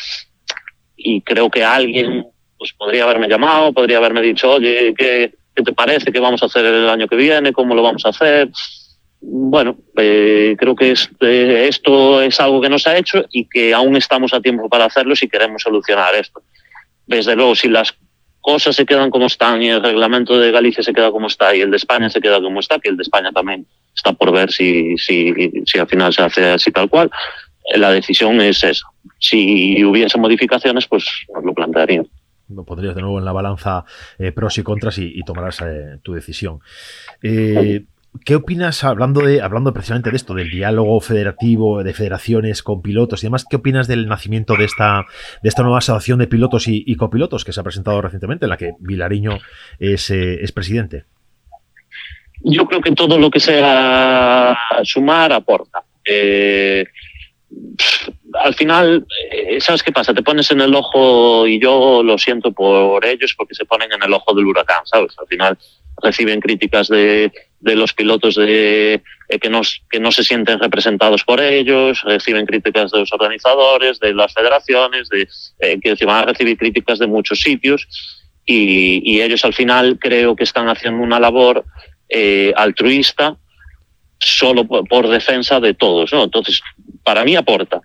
y 0.97 1.21
creo 1.21 1.49
que 1.49 1.63
alguien 1.63 2.25
pues 2.57 2.73
podría 2.73 3.05
haberme 3.05 3.29
llamado, 3.29 3.71
podría 3.71 3.99
haberme 3.99 4.21
dicho, 4.21 4.51
oye, 4.51 4.93
¿qué, 4.97 5.33
qué 5.55 5.63
te 5.63 5.71
parece? 5.71 6.11
¿Qué 6.11 6.19
vamos 6.19 6.43
a 6.43 6.47
hacer 6.47 6.65
el 6.65 6.89
año 6.89 7.07
que 7.07 7.15
viene? 7.15 7.53
¿Cómo 7.53 7.73
lo 7.73 7.81
vamos 7.81 8.05
a 8.05 8.09
hacer? 8.09 8.49
Bueno, 9.21 9.77
eh, 9.95 10.57
creo 10.59 10.75
que 10.75 10.91
es, 10.91 11.09
eh, 11.21 11.67
esto 11.69 12.21
es 12.21 12.37
algo 12.41 12.59
que 12.59 12.69
nos 12.69 12.85
ha 12.85 12.97
hecho 12.97 13.23
y 13.31 13.47
que 13.47 13.73
aún 13.73 13.95
estamos 13.95 14.33
a 14.33 14.41
tiempo 14.41 14.67
para 14.67 14.85
hacerlo 14.85 15.15
si 15.15 15.29
queremos 15.29 15.61
solucionar 15.61 16.15
esto. 16.15 16.41
Desde 17.07 17.35
luego, 17.35 17.55
si 17.55 17.69
las 17.69 17.95
cosas 18.41 18.75
se 18.75 18.85
quedan 18.85 19.09
como 19.09 19.27
están 19.27 19.61
y 19.61 19.69
el 19.69 19.81
reglamento 19.81 20.37
de 20.39 20.51
Galicia 20.51 20.83
se 20.83 20.93
queda 20.93 21.11
como 21.11 21.27
está 21.27 21.55
y 21.55 21.61
el 21.61 21.71
de 21.71 21.77
España 21.77 22.09
se 22.09 22.19
queda 22.19 22.41
como 22.41 22.59
está, 22.59 22.79
que 22.79 22.89
el 22.89 22.97
de 22.97 23.03
España 23.03 23.31
también 23.31 23.65
está 23.95 24.13
por 24.13 24.31
ver 24.31 24.51
si, 24.51 24.97
si, 24.97 25.33
si 25.65 25.79
al 25.79 25.87
final 25.87 26.11
se 26.13 26.23
hace 26.23 26.49
así 26.49 26.71
tal 26.71 26.89
cual, 26.89 27.11
la 27.75 27.91
decisión 27.91 28.41
es 28.41 28.63
esa. 28.63 28.85
Si 29.19 29.83
hubiese 29.83 30.17
modificaciones, 30.17 30.87
pues 30.87 31.05
nos 31.33 31.43
lo 31.43 31.53
plantearían. 31.53 32.07
Pondrías 32.65 32.95
de 32.95 33.01
nuevo 33.01 33.19
en 33.19 33.25
la 33.25 33.31
balanza 33.31 33.85
eh, 34.19 34.31
pros 34.31 34.57
y 34.57 34.63
contras 34.63 34.97
y, 34.97 35.11
y 35.15 35.23
tomarás 35.23 35.61
eh, 35.61 35.99
tu 36.01 36.13
decisión. 36.13 36.59
Eh, 37.21 37.85
¿Qué 38.25 38.35
opinas, 38.35 38.83
hablando, 38.83 39.21
de, 39.21 39.41
hablando 39.41 39.73
precisamente 39.73 40.09
de 40.09 40.17
esto, 40.17 40.33
del 40.33 40.49
diálogo 40.49 40.99
federativo, 40.99 41.81
de 41.81 41.93
federaciones 41.93 42.61
con 42.61 42.81
pilotos 42.81 43.23
y 43.23 43.27
demás, 43.27 43.45
qué 43.49 43.55
opinas 43.55 43.87
del 43.87 44.07
nacimiento 44.07 44.55
de 44.55 44.65
esta, 44.65 45.05
de 45.41 45.47
esta 45.47 45.63
nueva 45.63 45.77
asociación 45.77 46.19
de 46.19 46.27
pilotos 46.27 46.67
y, 46.67 46.95
copilotos 46.97 47.45
que 47.45 47.53
se 47.53 47.61
ha 47.61 47.63
presentado 47.63 48.01
recientemente, 48.01 48.45
en 48.45 48.49
la 48.49 48.57
que 48.57 48.73
Vilariño 48.79 49.39
es, 49.79 50.09
eh, 50.09 50.43
es 50.43 50.51
presidente? 50.51 51.05
Yo 52.41 52.65
creo 52.67 52.81
que 52.81 52.91
todo 52.91 53.17
lo 53.17 53.31
que 53.31 53.39
sea 53.39 54.57
sumar 54.83 55.31
aporta. 55.31 55.81
Eh, 56.03 56.85
al 58.33 58.53
final, 58.55 59.05
eh, 59.31 59.61
¿sabes 59.61 59.83
qué 59.83 59.91
pasa? 59.93 60.13
Te 60.13 60.23
pones 60.23 60.51
en 60.51 60.59
el 60.59 60.75
ojo, 60.75 61.47
y 61.47 61.61
yo 61.61 62.03
lo 62.03 62.17
siento 62.17 62.51
por 62.51 63.05
ellos, 63.05 63.33
porque 63.37 63.55
se 63.55 63.65
ponen 63.65 63.91
en 63.93 64.03
el 64.03 64.13
ojo 64.13 64.33
del 64.33 64.45
huracán, 64.45 64.85
¿sabes? 64.85 65.17
Al 65.17 65.27
final 65.27 65.57
reciben 66.01 66.39
críticas 66.39 66.87
de, 66.87 67.31
de 67.59 67.75
los 67.75 67.93
pilotos 67.93 68.35
de, 68.35 69.01
eh, 69.29 69.39
que, 69.39 69.49
no, 69.49 69.61
que 69.89 69.99
no 69.99 70.11
se 70.11 70.23
sienten 70.23 70.59
representados 70.59 71.23
por 71.23 71.39
ellos, 71.39 72.01
reciben 72.03 72.45
críticas 72.45 72.91
de 72.91 72.99
los 72.99 73.13
organizadores, 73.13 73.99
de 73.99 74.13
las 74.13 74.33
federaciones, 74.33 75.09
de, 75.09 75.27
eh, 75.59 75.79
que 75.79 76.05
van 76.05 76.23
a 76.23 76.25
recibir 76.25 76.57
críticas 76.57 76.99
de 76.99 77.07
muchos 77.07 77.39
sitios 77.39 77.87
y, 78.45 79.21
ellos 79.21 79.45
al 79.45 79.53
final 79.53 79.99
creo 79.99 80.35
que 80.35 80.43
están 80.43 80.67
haciendo 80.67 81.03
una 81.03 81.19
labor 81.19 81.63
eh, 82.09 82.53
altruista 82.55 83.37
solo 84.19 84.65
por, 84.65 85.07
defensa 85.07 85.59
de 85.59 85.73
todos. 85.73 86.11
¿no? 86.11 86.23
Entonces, 86.23 86.61
para 87.03 87.23
mí 87.23 87.35
aporta 87.35 87.81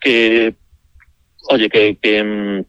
que, 0.00 0.54
oye, 1.48 1.68
que, 1.68 1.96
que 2.00 2.22
mm, 2.22 2.64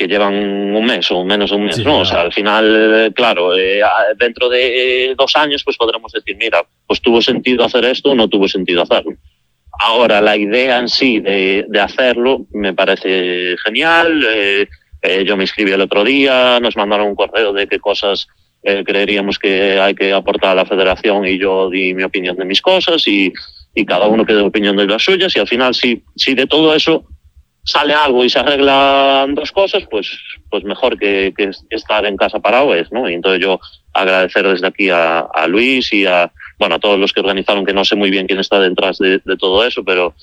que 0.00 0.08
llevan 0.08 0.32
un 0.34 0.86
mes 0.86 1.10
o 1.10 1.22
menos 1.26 1.50
de 1.50 1.56
un 1.56 1.64
mes, 1.66 1.76
sí, 1.76 1.84
¿no? 1.84 1.90
Claro. 1.90 2.00
O 2.00 2.04
sea, 2.06 2.20
al 2.22 2.32
final, 2.32 3.12
claro, 3.14 3.54
eh, 3.54 3.82
dentro 4.16 4.48
de 4.48 5.14
dos 5.14 5.36
años, 5.36 5.62
pues 5.62 5.76
podremos 5.76 6.10
decir, 6.10 6.38
mira, 6.38 6.64
pues 6.86 7.02
tuvo 7.02 7.20
sentido 7.20 7.66
hacer 7.66 7.84
esto 7.84 8.12
o 8.12 8.14
no 8.14 8.26
tuvo 8.26 8.48
sentido 8.48 8.80
hacerlo. 8.80 9.12
Ahora, 9.78 10.22
la 10.22 10.38
idea 10.38 10.78
en 10.78 10.88
sí 10.88 11.20
de, 11.20 11.66
de 11.68 11.80
hacerlo 11.80 12.46
me 12.54 12.72
parece 12.72 13.56
genial. 13.62 14.24
Eh, 14.26 14.68
eh, 15.02 15.24
yo 15.26 15.36
me 15.36 15.44
inscribí 15.44 15.70
el 15.70 15.82
otro 15.82 16.02
día, 16.02 16.58
nos 16.60 16.76
mandaron 16.76 17.08
un 17.08 17.14
correo 17.14 17.52
de 17.52 17.66
qué 17.66 17.78
cosas 17.78 18.26
eh, 18.62 18.82
creeríamos 18.82 19.38
que 19.38 19.78
hay 19.78 19.94
que 19.94 20.14
aportar 20.14 20.52
a 20.52 20.54
la 20.54 20.64
federación 20.64 21.26
y 21.26 21.38
yo 21.38 21.68
di 21.68 21.92
mi 21.92 22.04
opinión 22.04 22.36
de 22.36 22.46
mis 22.46 22.62
cosas 22.62 23.06
y, 23.06 23.30
y 23.74 23.84
cada 23.84 24.06
uno 24.06 24.24
que 24.24 24.32
dé 24.32 24.40
opinión 24.40 24.78
de 24.78 24.86
las 24.86 25.02
suyas 25.02 25.36
y 25.36 25.40
al 25.40 25.46
final, 25.46 25.74
si, 25.74 26.02
si 26.16 26.34
de 26.34 26.46
todo 26.46 26.74
eso 26.74 27.04
sale 27.64 27.94
algo 27.94 28.24
y 28.24 28.30
se 28.30 28.38
arreglan 28.38 29.34
dos 29.34 29.52
cosas, 29.52 29.84
pues, 29.90 30.10
pues 30.48 30.64
mejor 30.64 30.98
que, 30.98 31.32
que 31.36 31.50
estar 31.70 32.04
en 32.06 32.16
casa 32.16 32.40
parado 32.40 32.74
es, 32.74 32.90
¿no? 32.92 33.08
Y 33.08 33.14
entonces 33.14 33.40
yo 33.42 33.60
agradecer 33.92 34.46
desde 34.46 34.66
aquí 34.66 34.90
a, 34.90 35.20
a, 35.20 35.46
Luis 35.46 35.92
y 35.92 36.06
a, 36.06 36.32
bueno, 36.58 36.76
a 36.76 36.78
todos 36.78 36.98
los 36.98 37.12
que 37.12 37.20
organizaron, 37.20 37.64
que 37.64 37.72
no 37.72 37.84
sé 37.84 37.96
muy 37.96 38.10
bien 38.10 38.26
quién 38.26 38.40
está 38.40 38.60
detrás 38.60 38.98
de, 38.98 39.20
de 39.24 39.36
todo 39.36 39.64
eso, 39.64 39.84
pero, 39.84 40.14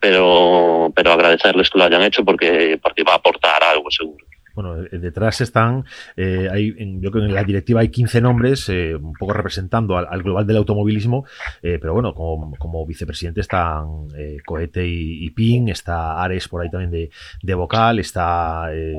pero, 0.00 0.92
pero 0.94 1.12
agradecerles 1.12 1.70
que 1.70 1.78
lo 1.78 1.84
hayan 1.84 2.02
hecho 2.02 2.24
porque, 2.24 2.78
porque 2.82 3.02
va 3.02 3.12
a 3.12 3.16
aportar 3.16 3.62
algo 3.62 3.90
seguro. 3.90 4.25
Bueno, 4.56 4.74
detrás 4.90 5.42
están, 5.42 5.84
eh, 6.16 6.48
yo 6.98 7.10
creo 7.10 7.24
que 7.24 7.28
en 7.28 7.34
la 7.34 7.44
directiva 7.44 7.82
hay 7.82 7.90
15 7.90 8.22
nombres, 8.22 8.68
eh, 8.70 8.96
un 8.96 9.12
poco 9.12 9.34
representando 9.34 9.98
al, 9.98 10.06
al, 10.08 10.22
global 10.22 10.46
del 10.46 10.56
automovilismo, 10.56 11.26
eh, 11.62 11.78
pero 11.78 11.92
bueno, 11.92 12.14
como, 12.14 12.86
vicepresidente 12.86 13.42
están 13.42 14.08
eh, 14.16 14.38
Cohete 14.46 14.86
y, 14.86 15.26
y, 15.26 15.30
Pin, 15.30 15.68
está 15.68 16.22
Ares 16.22 16.48
por 16.48 16.62
ahí 16.62 16.70
también 16.70 17.10
de, 17.42 17.54
vocal, 17.54 17.98
está 17.98 18.68
eh, 18.72 18.96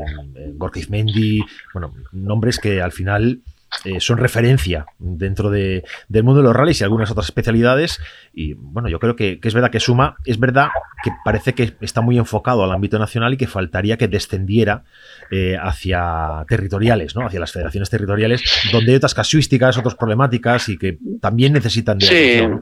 Gorka 0.53 0.79
Mendy, 0.89 1.41
bueno, 1.73 1.93
nombres 2.11 2.59
que 2.59 2.79
al 2.79 2.91
final 2.91 3.41
eh, 3.85 3.99
son 3.99 4.17
referencia 4.17 4.85
dentro 4.99 5.49
de, 5.49 5.83
del 6.07 6.23
mundo 6.23 6.41
de 6.41 6.47
los 6.47 6.55
rallies 6.55 6.81
y 6.81 6.83
algunas 6.83 7.11
otras 7.11 7.27
especialidades. 7.27 7.99
Y 8.33 8.53
bueno, 8.53 8.89
yo 8.89 8.99
creo 8.99 9.15
que, 9.15 9.39
que, 9.39 9.47
es 9.47 9.53
verdad 9.53 9.71
que 9.71 9.79
suma, 9.79 10.17
es 10.25 10.39
verdad 10.39 10.69
que 11.03 11.11
parece 11.23 11.53
que 11.53 11.75
está 11.81 12.01
muy 12.01 12.17
enfocado 12.17 12.63
al 12.63 12.71
ámbito 12.71 12.97
nacional 12.99 13.33
y 13.33 13.37
que 13.37 13.47
faltaría 13.47 13.97
que 13.97 14.07
descendiera 14.07 14.83
eh, 15.31 15.57
hacia 15.61 16.45
territoriales, 16.47 17.15
¿no? 17.15 17.25
hacia 17.25 17.39
las 17.39 17.51
federaciones 17.51 17.89
territoriales, 17.89 18.43
donde 18.71 18.91
hay 18.91 18.97
otras 18.97 19.13
casuísticas, 19.13 19.77
otras 19.77 19.95
problemáticas 19.95 20.69
y 20.69 20.77
que 20.77 20.97
también 21.21 21.53
necesitan 21.53 21.97
de 21.97 22.05
sí. 22.05 22.13
atención. 22.13 22.51
¿no? 22.51 22.61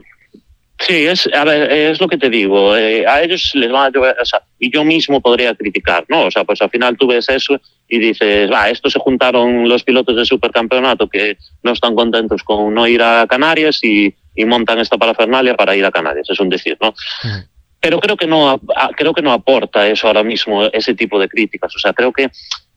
Sí, 0.80 1.06
es, 1.08 1.30
a 1.34 1.46
ver, 1.46 1.72
es 1.72 2.02
lo 2.02 2.08
que 2.08 2.18
te 2.18 2.30
digo. 2.30 2.76
Eh, 2.76 3.06
a 3.08 3.22
ellos 3.22 3.52
les 3.54 3.72
van 3.72 3.94
a 3.96 4.00
o 4.00 4.26
sea, 4.26 4.42
y 4.60 4.72
yo 4.72 4.84
mismo 4.84 5.22
podría 5.22 5.56
criticar, 5.56 6.06
¿no? 6.10 6.26
O 6.26 6.32
sea, 6.32 6.44
pues 6.44 6.62
al 6.62 6.70
final 6.70 6.98
tú 6.98 7.08
ves 7.08 7.30
eso 7.30 7.60
y 7.88 8.00
dices, 8.00 8.52
va, 8.52 8.70
estos 8.70 8.94
se 8.94 9.00
juntaron 9.00 9.70
los 9.70 9.84
pilotos 9.84 10.16
de 10.16 10.26
supercampeonato 10.26 11.08
que 11.08 11.38
no 11.64 11.72
están 11.72 11.96
contentos 11.96 12.44
con 12.44 12.74
no 12.74 12.88
ir 12.88 13.02
a 13.02 13.26
Canarias 13.28 13.80
y, 13.84 14.14
y 14.36 14.46
montan 14.46 14.80
esta 14.80 14.98
parafernalia 14.98 15.56
para 15.56 15.76
ir 15.76 15.86
a 15.86 15.92
Canarias, 15.92 16.30
es 16.30 16.40
un 16.40 16.50
decir, 16.50 16.78
¿no? 16.82 16.90
Uh 16.90 17.28
-huh. 17.28 17.48
Pero 17.80 18.00
creo 18.00 18.18
que 18.18 18.26
no, 18.26 18.60
creo 18.98 19.14
que 19.14 19.22
no 19.22 19.32
aporta 19.32 19.88
eso 19.88 20.08
ahora 20.08 20.24
mismo, 20.24 20.66
ese 20.66 20.96
tipo 20.96 21.20
de 21.20 21.30
críticas. 21.30 21.76
O 21.76 21.80
sea, 21.80 21.94
creo 21.94 22.12
que 22.12 22.32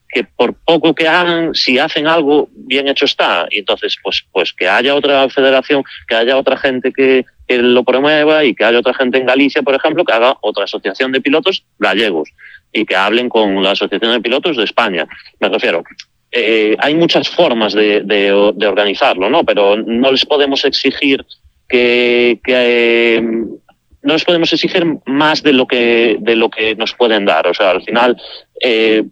que 0.09 0.25
por 0.25 0.55
poco 0.55 0.95
que 0.95 1.07
hagan, 1.07 1.55
si 1.55 1.79
hacen 1.79 2.07
algo, 2.07 2.49
bien 2.53 2.89
hecho 2.89 3.05
está. 3.05 3.47
Y 3.51 3.59
entonces, 3.59 3.97
pues, 4.03 4.25
pues 4.33 4.53
que 4.53 4.69
haya 4.69 4.95
otra 4.95 5.29
federación, 5.29 5.85
que 6.07 6.15
haya 6.15 6.37
otra 6.37 6.57
gente 6.57 6.93
que, 6.93 7.25
lo 7.51 7.83
promueva 7.83 8.45
y 8.45 8.55
que 8.55 8.63
haya 8.63 8.79
otra 8.79 8.93
gente 8.93 9.17
en 9.17 9.25
Galicia, 9.25 9.63
por 9.63 9.75
ejemplo, 9.75 10.05
que 10.05 10.13
haga 10.13 10.37
otra 10.43 10.65
asociación 10.65 11.13
de 11.13 11.23
pilotos 11.23 11.65
gallegos 11.79 12.29
y 12.75 12.85
que 12.85 12.95
hablen 12.95 13.31
con 13.31 13.63
la 13.63 13.71
Asociación 13.71 14.13
de 14.13 14.21
Pilotos 14.21 14.59
de 14.59 14.65
España. 14.65 15.07
Me 15.41 15.49
refiero, 15.49 15.83
eh, 16.31 16.77
hay 16.79 16.95
muchas 16.95 17.31
formas 17.31 17.73
de, 17.73 18.03
de, 18.03 18.31
organizarlo, 18.67 19.31
¿no? 19.31 19.45
Pero 19.45 19.77
no 19.79 20.13
les 20.13 20.27
podemos 20.27 20.63
exigir 20.67 21.25
que, 21.67 22.39
que 22.45 23.17
eh, 23.17 23.23
no 23.23 24.13
les 24.13 24.25
podemos 24.25 24.53
exigir 24.53 24.87
más 25.07 25.43
de 25.43 25.55
lo 25.55 25.67
que 25.67 26.17
de 26.21 26.37
lo 26.37 26.51
que 26.51 26.75
nos 26.75 26.93
pueden 26.93 27.25
dar. 27.25 27.47
O 27.47 27.55
sea, 27.55 27.71
al 27.71 27.83
final 27.83 28.21
eh, 28.63 29.05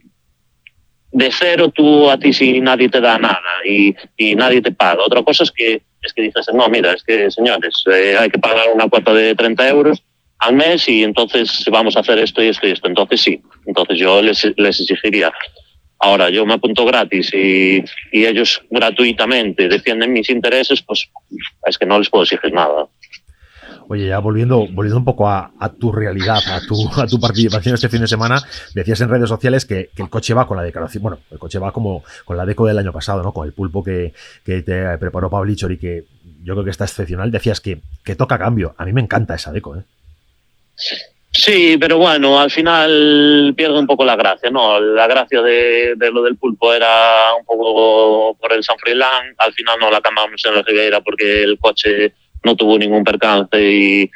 de 1.16 1.30
cero 1.32 1.70
tú 1.74 2.10
a 2.10 2.18
ti 2.18 2.30
si 2.34 2.60
nadie 2.60 2.90
te 2.90 3.00
da 3.00 3.18
nada 3.18 3.40
y, 3.64 3.94
y, 4.18 4.34
nadie 4.34 4.60
te 4.60 4.70
paga. 4.70 5.02
Otra 5.02 5.22
cosa 5.22 5.44
es 5.44 5.50
que 5.50 5.80
es 6.02 6.12
que 6.12 6.22
dices 6.22 6.46
no 6.52 6.68
mira 6.68 6.92
es 6.92 7.02
que 7.02 7.30
señores 7.30 7.82
eh, 7.90 8.16
hay 8.18 8.28
que 8.28 8.38
pagar 8.38 8.66
una 8.74 8.86
cuota 8.88 9.14
de 9.14 9.34
30 9.34 9.68
euros 9.70 10.02
al 10.40 10.54
mes 10.54 10.86
y 10.88 11.02
entonces 11.02 11.64
vamos 11.70 11.96
a 11.96 12.00
hacer 12.00 12.18
esto 12.18 12.42
y 12.42 12.48
esto 12.48 12.66
y 12.66 12.72
esto. 12.72 12.86
Entonces 12.86 13.22
sí, 13.22 13.40
entonces 13.64 13.98
yo 13.98 14.20
les, 14.20 14.44
les 14.56 14.80
exigiría. 14.80 15.32
Ahora, 15.98 16.28
yo 16.28 16.44
me 16.44 16.52
apunto 16.52 16.84
gratis 16.84 17.32
y, 17.32 17.82
y 18.12 18.26
ellos 18.26 18.60
gratuitamente 18.68 19.66
defienden 19.66 20.12
mis 20.12 20.28
intereses, 20.28 20.82
pues 20.82 21.08
es 21.64 21.78
que 21.78 21.86
no 21.86 21.98
les 21.98 22.10
puedo 22.10 22.24
exigir 22.24 22.52
nada. 22.52 22.86
Oye, 23.88 24.08
ya 24.08 24.18
volviendo, 24.18 24.66
volviendo 24.70 24.98
un 24.98 25.04
poco 25.04 25.28
a, 25.28 25.52
a, 25.60 25.72
tu 25.72 25.92
realidad, 25.92 26.40
a 26.48 26.60
tu, 26.66 26.74
a 27.00 27.06
tu 27.06 27.20
participación 27.20 27.74
este 27.74 27.88
fin 27.88 28.00
de 28.00 28.08
semana, 28.08 28.42
decías 28.74 29.00
en 29.00 29.08
redes 29.08 29.28
sociales 29.28 29.64
que, 29.64 29.90
que, 29.94 30.02
el 30.02 30.10
coche 30.10 30.34
va 30.34 30.46
con 30.46 30.56
la 30.56 30.64
decoración, 30.64 31.02
bueno, 31.02 31.18
el 31.30 31.38
coche 31.38 31.58
va 31.58 31.72
como 31.72 32.02
con 32.24 32.36
la 32.36 32.44
deco 32.44 32.66
del 32.66 32.78
año 32.78 32.92
pasado, 32.92 33.22
¿no? 33.22 33.32
Con 33.32 33.46
el 33.46 33.52
pulpo 33.52 33.84
que, 33.84 34.12
que 34.44 34.62
te 34.62 34.98
preparó 34.98 35.30
Pablo 35.30 35.52
y 35.52 35.78
que 35.78 36.04
yo 36.42 36.54
creo 36.54 36.64
que 36.64 36.70
está 36.70 36.84
excepcional. 36.84 37.30
Decías 37.30 37.60
que, 37.60 37.80
que 38.04 38.16
toca 38.16 38.38
cambio. 38.38 38.74
A 38.78 38.84
mí 38.84 38.92
me 38.92 39.00
encanta 39.00 39.34
esa 39.34 39.52
deco, 39.52 39.76
¿eh? 39.76 39.82
Sí, 41.32 41.76
pero 41.78 41.98
bueno, 41.98 42.40
al 42.40 42.50
final 42.50 43.52
pierde 43.56 43.78
un 43.78 43.86
poco 43.86 44.04
la 44.04 44.16
gracia, 44.16 44.50
¿no? 44.50 44.80
La 44.80 45.06
gracia 45.06 45.42
de, 45.42 45.94
de 45.96 46.10
lo 46.10 46.22
del 46.22 46.36
pulpo 46.36 46.72
era 46.72 47.34
un 47.38 47.44
poco 47.44 48.36
por 48.40 48.52
el 48.52 48.64
San 48.64 48.78
Frilán, 48.78 49.34
al 49.36 49.52
final 49.52 49.78
no 49.78 49.90
la 49.90 50.00
cambiamos 50.00 50.42
en 50.44 50.90
la 50.90 51.00
porque 51.02 51.42
el 51.42 51.58
coche 51.58 52.14
no 52.46 52.56
tuvo 52.56 52.78
ningún 52.78 53.04
percance 53.04 53.60
y, 53.60 54.10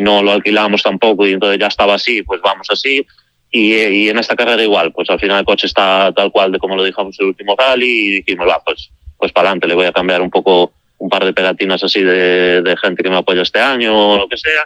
no 0.00 0.22
lo 0.22 0.32
alquilamos 0.32 0.82
tampoco 0.82 1.26
y 1.26 1.32
entonces 1.32 1.60
ya 1.60 1.66
estaba 1.66 1.94
así, 1.94 2.22
pues 2.22 2.40
vamos 2.40 2.66
así. 2.70 3.06
Y, 3.50 4.08
en 4.08 4.18
esta 4.18 4.34
carrera 4.34 4.62
igual, 4.62 4.90
pues 4.92 5.10
al 5.10 5.20
final 5.20 5.40
el 5.40 5.44
coche 5.44 5.66
está 5.66 6.12
tal 6.16 6.32
cual 6.32 6.50
de 6.50 6.58
como 6.58 6.74
lo 6.74 6.82
dijimos 6.82 7.14
el 7.20 7.26
último 7.26 7.54
rally 7.54 7.86
y 7.86 8.10
dijimos, 8.22 8.48
va, 8.48 8.62
pues, 8.64 8.90
pues 9.18 9.32
para 9.32 9.48
adelante, 9.48 9.68
le 9.68 9.74
voy 9.74 9.84
a 9.84 9.92
cambiar 9.92 10.22
un 10.22 10.30
poco 10.30 10.72
un 10.96 11.10
par 11.10 11.26
de 11.26 11.34
pegatinas 11.34 11.84
así 11.84 12.02
de, 12.02 12.74
gente 12.82 13.02
que 13.02 13.10
me 13.10 13.16
apoya 13.16 13.42
este 13.42 13.60
año 13.60 14.14
o 14.14 14.18
lo 14.18 14.28
que 14.28 14.38
sea 14.38 14.64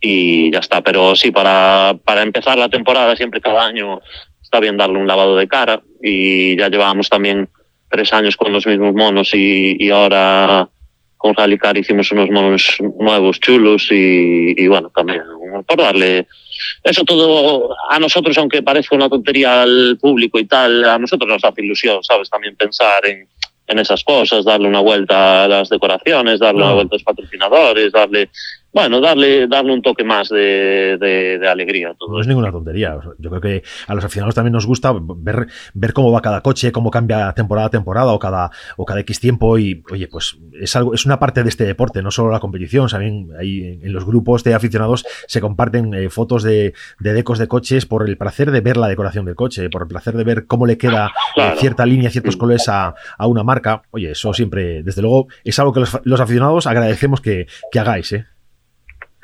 y 0.00 0.50
ya 0.50 0.60
está. 0.60 0.80
Pero 0.80 1.14
sí, 1.14 1.30
para, 1.30 1.94
para 2.02 2.22
empezar 2.22 2.56
la 2.56 2.70
temporada 2.70 3.14
siempre 3.16 3.42
cada 3.42 3.66
año 3.66 4.00
está 4.42 4.58
bien 4.58 4.78
darle 4.78 4.98
un 4.98 5.06
lavado 5.06 5.36
de 5.36 5.48
cara 5.48 5.82
y 6.02 6.56
ya 6.56 6.70
llevábamos 6.70 7.10
también 7.10 7.50
tres 7.90 8.10
años 8.14 8.38
con 8.38 8.52
los 8.52 8.66
mismos 8.66 8.94
monos 8.94 9.34
y 9.34 9.90
ahora 9.90 10.70
con 11.24 11.34
Ralicar 11.34 11.74
hicimos 11.78 12.12
unos 12.12 12.28
monos 12.28 12.76
nuevos, 12.98 13.40
chulos 13.40 13.88
y, 13.90 14.62
y, 14.62 14.68
bueno, 14.68 14.92
también 14.94 15.22
por 15.66 15.78
darle 15.78 16.26
eso 16.82 17.02
todo 17.02 17.74
a 17.88 17.98
nosotros, 17.98 18.36
aunque 18.36 18.62
parezca 18.62 18.94
una 18.94 19.08
tontería 19.08 19.62
al 19.62 19.96
público 19.98 20.38
y 20.38 20.44
tal, 20.44 20.84
a 20.84 20.98
nosotros 20.98 21.26
nos 21.26 21.42
hace 21.42 21.64
ilusión, 21.64 22.04
¿sabes? 22.04 22.28
También 22.28 22.56
pensar 22.56 23.06
en, 23.06 23.26
en 23.66 23.78
esas 23.78 24.04
cosas, 24.04 24.44
darle 24.44 24.68
una 24.68 24.80
vuelta 24.80 25.44
a 25.44 25.48
las 25.48 25.70
decoraciones, 25.70 26.40
darle 26.40 26.60
no. 26.60 26.66
una 26.66 26.74
vuelta 26.74 26.94
a 26.94 26.96
los 26.96 27.04
patrocinadores, 27.04 27.90
darle 27.90 28.28
bueno, 28.74 29.00
darle, 29.00 29.46
darle 29.46 29.72
un 29.72 29.80
toque 29.80 30.02
más 30.02 30.28
de, 30.28 30.98
de, 31.00 31.38
de 31.38 31.48
alegría. 31.48 31.94
Todo 31.96 32.12
no 32.12 32.20
es 32.20 32.26
ninguna 32.26 32.50
tontería. 32.50 32.98
Yo 33.18 33.30
creo 33.30 33.40
que 33.40 33.62
a 33.86 33.94
los 33.94 34.04
aficionados 34.04 34.34
también 34.34 34.52
nos 34.52 34.66
gusta 34.66 34.92
ver, 34.92 35.46
ver 35.74 35.92
cómo 35.92 36.10
va 36.10 36.20
cada 36.20 36.40
coche, 36.40 36.72
cómo 36.72 36.90
cambia 36.90 37.32
temporada 37.32 37.68
a 37.68 37.70
temporada 37.70 38.12
o 38.12 38.18
cada, 38.18 38.50
o 38.76 38.84
cada 38.84 39.00
X 39.00 39.20
tiempo. 39.20 39.58
Y 39.58 39.84
oye, 39.92 40.08
pues 40.08 40.36
es 40.60 40.74
algo, 40.74 40.92
es 40.92 41.06
una 41.06 41.20
parte 41.20 41.44
de 41.44 41.48
este 41.48 41.64
deporte, 41.64 42.02
no 42.02 42.10
solo 42.10 42.32
la 42.32 42.40
competición. 42.40 42.88
También 42.88 43.28
ahí 43.38 43.78
en 43.80 43.92
los 43.92 44.04
grupos 44.04 44.42
de 44.42 44.54
aficionados 44.54 45.06
se 45.28 45.40
comparten 45.40 45.94
eh, 45.94 46.10
fotos 46.10 46.42
de, 46.42 46.74
de, 46.98 47.12
decos 47.12 47.38
de 47.38 47.46
coches 47.46 47.86
por 47.86 48.08
el 48.08 48.18
placer 48.18 48.50
de 48.50 48.60
ver 48.60 48.76
la 48.76 48.88
decoración 48.88 49.24
del 49.24 49.36
coche, 49.36 49.70
por 49.70 49.82
el 49.82 49.88
placer 49.88 50.14
de 50.16 50.24
ver 50.24 50.46
cómo 50.46 50.66
le 50.66 50.78
queda 50.78 51.12
claro. 51.34 51.54
eh, 51.54 51.58
cierta 51.60 51.86
línea, 51.86 52.10
ciertos 52.10 52.36
colores 52.36 52.68
a, 52.68 52.94
a, 53.16 53.26
una 53.28 53.44
marca. 53.44 53.82
Oye, 53.92 54.10
eso 54.10 54.34
siempre, 54.34 54.82
desde 54.82 55.00
luego, 55.00 55.28
es 55.44 55.56
algo 55.60 55.72
que 55.72 55.80
los, 55.80 56.00
los 56.02 56.20
aficionados 56.20 56.66
agradecemos 56.66 57.20
que, 57.20 57.46
que 57.70 57.78
hagáis, 57.78 58.12
¿eh? 58.12 58.26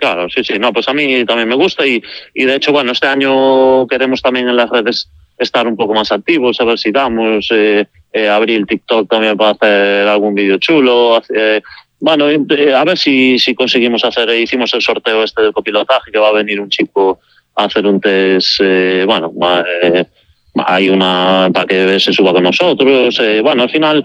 Claro, 0.00 0.30
sí, 0.30 0.42
sí, 0.42 0.58
no, 0.58 0.72
pues 0.72 0.88
a 0.88 0.94
mí 0.94 1.26
también 1.26 1.46
me 1.46 1.54
gusta 1.54 1.86
y, 1.86 2.02
y 2.32 2.44
de 2.46 2.54
hecho, 2.54 2.72
bueno, 2.72 2.92
este 2.92 3.06
año 3.06 3.86
queremos 3.86 4.22
también 4.22 4.48
en 4.48 4.56
las 4.56 4.70
redes 4.70 5.10
estar 5.38 5.66
un 5.66 5.76
poco 5.76 5.92
más 5.92 6.10
activos, 6.10 6.58
a 6.58 6.64
ver 6.64 6.78
si 6.78 6.90
damos, 6.90 7.48
eh, 7.50 7.86
eh, 8.10 8.28
abrir 8.28 8.64
TikTok 8.64 9.10
también 9.10 9.36
para 9.36 9.50
hacer 9.50 10.08
algún 10.08 10.34
vídeo 10.34 10.56
chulo, 10.56 11.22
eh, 11.34 11.60
bueno, 11.98 12.24
a 12.24 12.84
ver 12.84 12.96
si, 12.96 13.38
si 13.38 13.54
conseguimos 13.54 14.02
hacer, 14.02 14.30
hicimos 14.30 14.72
el 14.72 14.80
sorteo 14.80 15.22
este 15.22 15.42
del 15.42 15.52
copilotaje, 15.52 16.10
que 16.10 16.18
va 16.18 16.28
a 16.28 16.32
venir 16.32 16.58
un 16.58 16.70
chico 16.70 17.20
a 17.54 17.64
hacer 17.64 17.86
un 17.86 18.00
test, 18.00 18.58
eh, 18.62 19.04
bueno, 19.06 19.30
eh, 19.82 20.06
hay 20.54 20.88
una 20.88 21.50
para 21.52 21.66
que 21.66 22.00
se 22.00 22.10
suba 22.14 22.32
con 22.32 22.44
nosotros, 22.44 23.20
eh, 23.20 23.42
bueno, 23.42 23.64
al 23.64 23.70
final 23.70 24.02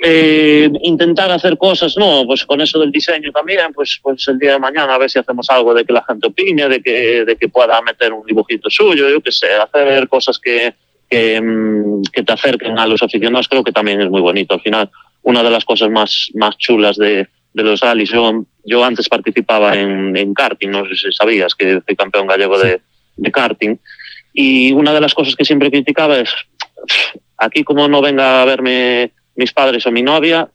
eh, 0.00 0.70
intentar 0.82 1.30
hacer 1.32 1.58
cosas, 1.58 1.96
no, 1.96 2.24
pues 2.24 2.46
con 2.46 2.60
eso 2.60 2.78
del 2.78 2.92
diseño 2.92 3.32
también, 3.32 3.72
pues, 3.74 3.98
pues 4.00 4.28
el 4.28 4.38
día 4.38 4.52
de 4.52 4.58
mañana 4.60 4.94
a 4.94 4.98
ver 4.98 5.10
si 5.10 5.18
hacemos 5.18 5.50
algo 5.50 5.74
de 5.74 5.84
que 5.84 5.92
la 5.92 6.04
gente 6.04 6.28
opine, 6.28 6.68
de 6.68 6.80
que, 6.80 7.24
de 7.24 7.36
que 7.36 7.48
pueda 7.48 7.80
meter 7.82 8.12
un 8.12 8.24
dibujito 8.24 8.70
suyo, 8.70 9.08
yo 9.08 9.20
qué 9.20 9.32
sé, 9.32 9.54
hacer 9.54 10.08
cosas 10.08 10.38
que, 10.38 10.74
que, 11.10 11.40
mm, 11.40 12.02
que, 12.12 12.22
te 12.22 12.32
acerquen 12.32 12.78
a 12.78 12.86
los 12.86 13.02
aficionados, 13.02 13.48
creo 13.48 13.64
que 13.64 13.72
también 13.72 14.00
es 14.00 14.08
muy 14.08 14.20
bonito. 14.20 14.54
Al 14.54 14.60
final, 14.60 14.88
una 15.22 15.42
de 15.42 15.50
las 15.50 15.64
cosas 15.64 15.90
más, 15.90 16.28
más 16.34 16.56
chulas 16.58 16.96
de, 16.96 17.26
de 17.52 17.62
los 17.64 17.80
rallies, 17.80 18.10
yo, 18.10 18.44
yo 18.64 18.84
antes 18.84 19.08
participaba 19.08 19.76
en, 19.76 20.16
en 20.16 20.32
karting, 20.32 20.70
no 20.70 20.86
sé 20.86 20.94
si 20.94 21.12
sabías 21.12 21.56
que 21.56 21.80
fui 21.80 21.96
campeón 21.96 22.28
gallego 22.28 22.56
de, 22.56 22.80
de 23.16 23.32
karting, 23.32 23.76
y 24.32 24.72
una 24.72 24.92
de 24.92 25.00
las 25.00 25.14
cosas 25.14 25.34
que 25.34 25.44
siempre 25.44 25.72
criticaba 25.72 26.18
es, 26.18 26.30
aquí 27.36 27.64
como 27.64 27.88
no 27.88 28.00
venga 28.00 28.42
a 28.42 28.44
verme 28.44 29.10
mis 29.38 29.52
padres 29.52 29.86
o 29.86 29.92
mi 29.92 30.02
novia, 30.02 30.48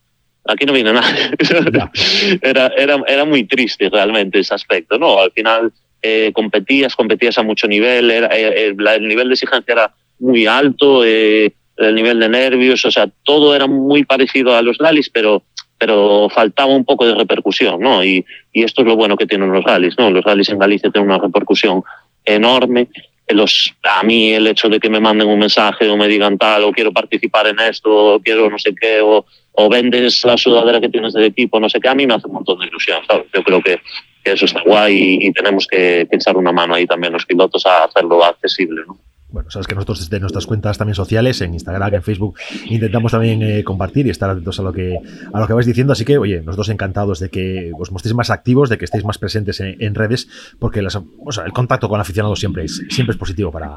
aquí 0.45 0.65
no 0.65 0.73
viene 0.73 0.91
nadie. 0.93 1.31
era, 2.41 2.71
era, 2.77 3.01
era 3.07 3.25
muy 3.25 3.45
triste 3.45 3.89
realmente 3.89 4.39
ese 4.39 4.53
aspecto, 4.53 4.99
¿no? 4.99 5.19
Al 5.19 5.31
final 5.31 5.71
eh, 6.01 6.31
competías, 6.33 6.95
competías 6.95 7.37
a 7.37 7.43
mucho 7.43 7.67
nivel, 7.67 8.11
era, 8.11 8.27
eh, 8.35 8.75
el 8.77 9.07
nivel 9.07 9.29
de 9.29 9.33
exigencia 9.35 9.71
era 9.71 9.93
muy 10.19 10.45
alto, 10.45 11.05
eh, 11.05 11.53
el 11.77 11.95
nivel 11.95 12.19
de 12.19 12.27
nervios, 12.27 12.83
o 12.85 12.91
sea, 12.91 13.09
todo 13.23 13.55
era 13.55 13.67
muy 13.67 14.03
parecido 14.03 14.53
a 14.55 14.61
los 14.61 14.77
rallies, 14.77 15.09
pero 15.09 15.43
pero 15.75 16.29
faltaba 16.29 16.73
un 16.73 16.85
poco 16.85 17.05
de 17.05 17.13
repercusión, 17.13 17.81
¿no? 17.81 18.05
Y, 18.05 18.25
y 18.53 18.63
esto 18.63 18.83
es 18.83 18.87
lo 18.87 18.95
bueno 18.95 19.17
que 19.17 19.25
tienen 19.25 19.51
los 19.51 19.65
rallies, 19.65 19.97
¿no? 19.97 20.09
Los 20.11 20.23
rallies 20.23 20.47
en 20.47 20.59
Galicia 20.59 20.89
tienen 20.89 21.09
una 21.09 21.19
repercusión 21.19 21.83
enorme 22.23 22.87
los, 23.33 23.73
a 23.83 24.03
mí 24.03 24.33
el 24.33 24.47
hecho 24.47 24.69
de 24.69 24.79
que 24.79 24.89
me 24.89 24.99
manden 24.99 25.27
un 25.27 25.39
mensaje 25.39 25.87
o 25.89 25.97
me 25.97 26.07
digan 26.07 26.37
tal, 26.37 26.63
o 26.63 26.71
quiero 26.71 26.91
participar 26.91 27.47
en 27.47 27.59
esto, 27.59 27.89
o 27.89 28.19
quiero 28.19 28.49
no 28.49 28.57
sé 28.57 28.73
qué, 28.79 28.99
o, 29.01 29.25
vendes 29.69 30.23
la 30.25 30.37
sudadera 30.37 30.81
que 30.81 30.89
tienes 30.89 31.13
del 31.13 31.25
equipo, 31.25 31.59
no 31.59 31.69
sé 31.69 31.79
qué, 31.79 31.89
a 31.89 31.95
mí 31.95 32.07
me 32.07 32.15
hace 32.15 32.27
un 32.27 32.33
montón 32.33 32.59
de 32.59 32.67
ilusión. 32.67 33.01
¿sabes? 33.07 33.25
Yo 33.33 33.43
creo 33.43 33.61
que, 33.61 33.79
eso 34.23 34.45
está 34.45 34.61
guay 34.61 34.95
y, 34.95 35.27
y 35.27 35.33
tenemos 35.33 35.67
que, 35.67 36.07
que, 36.09 36.15
echar 36.15 36.37
una 36.37 36.53
mano 36.53 36.73
ahí 36.73 36.87
también 36.87 37.11
los 37.11 37.25
pilotos 37.25 37.65
a 37.65 37.83
hacerlo 37.83 38.23
accesible. 38.23 38.81
¿no? 38.87 38.97
Bueno, 39.33 39.49
sabes 39.49 39.65
que 39.65 39.73
nosotros 39.73 39.99
desde 39.99 40.19
nuestras 40.19 40.45
cuentas 40.45 40.77
también 40.77 40.93
sociales, 40.93 41.41
en 41.41 41.53
Instagram, 41.55 41.95
en 41.95 42.03
Facebook, 42.03 42.37
intentamos 42.67 43.11
también 43.11 43.41
eh, 43.41 43.63
compartir 43.63 44.05
y 44.05 44.11
estar 44.11 44.29
atentos 44.29 44.59
a 44.59 44.63
lo 44.63 44.71
que 44.71 44.99
a 45.33 45.39
lo 45.39 45.47
que 45.47 45.53
vais 45.53 45.65
diciendo. 45.65 45.91
Así 45.91 46.05
que, 46.05 46.19
oye, 46.19 46.41
nosotros 46.41 46.69
encantados 46.69 47.19
de 47.19 47.29
que 47.29 47.71
os 47.77 47.91
mostréis 47.91 48.13
más 48.13 48.29
activos, 48.29 48.69
de 48.69 48.77
que 48.77 48.85
estéis 48.85 49.03
más 49.03 49.17
presentes 49.17 49.59
en, 49.59 49.75
en 49.81 49.95
redes, 49.95 50.27
porque 50.59 50.83
las, 50.83 50.95
el 50.95 51.51
contacto 51.51 51.89
con 51.89 51.99
aficionados 51.99 52.39
siempre 52.39 52.65
es, 52.65 52.83
siempre 52.89 53.13
es 53.13 53.17
positivo 53.17 53.51
para, 53.51 53.75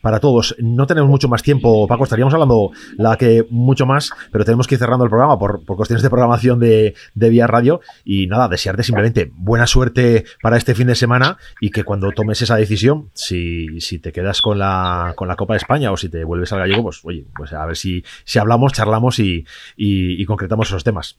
para 0.00 0.20
todos. 0.20 0.54
No 0.58 0.86
tenemos 0.86 1.10
mucho 1.10 1.28
más 1.28 1.42
tiempo, 1.42 1.86
Paco, 1.86 2.04
estaríamos 2.04 2.32
hablando 2.34 2.70
la 2.96 3.16
que 3.16 3.46
mucho 3.50 3.86
más, 3.86 4.10
pero 4.32 4.44
tenemos 4.44 4.66
que 4.66 4.74
ir 4.74 4.78
cerrando 4.78 5.04
el 5.04 5.10
programa 5.10 5.38
por, 5.38 5.64
por 5.64 5.76
cuestiones 5.76 6.02
de 6.02 6.10
programación 6.10 6.58
de, 6.58 6.94
de 7.14 7.28
Vía 7.28 7.46
Radio. 7.46 7.80
Y 8.04 8.26
nada, 8.26 8.48
desearte 8.48 8.82
simplemente 8.82 9.30
buena 9.34 9.66
suerte 9.66 10.24
para 10.42 10.56
este 10.56 10.74
fin 10.74 10.86
de 10.86 10.94
semana 10.94 11.38
y 11.60 11.70
que 11.70 11.84
cuando 11.84 12.10
tomes 12.12 12.40
esa 12.42 12.56
decisión, 12.56 13.10
si, 13.14 13.80
si 13.80 13.98
te 13.98 14.12
quedas 14.12 14.40
con 14.40 14.58
la, 14.58 15.14
con 15.16 15.28
la 15.28 15.36
Copa 15.36 15.54
de 15.54 15.58
España 15.58 15.92
o 15.92 15.96
si 15.96 16.08
te 16.08 16.24
vuelves 16.24 16.52
al 16.52 16.60
gallego, 16.60 16.84
pues 16.84 17.00
oye, 17.04 17.24
pues 17.34 17.52
a 17.52 17.66
ver 17.66 17.76
si, 17.76 18.02
si 18.24 18.38
hablamos, 18.38 18.72
charlamos 18.72 19.18
y, 19.18 19.44
y, 19.76 20.24
concretamos 20.24 20.68
esos 20.68 20.84
temas. 20.84 21.18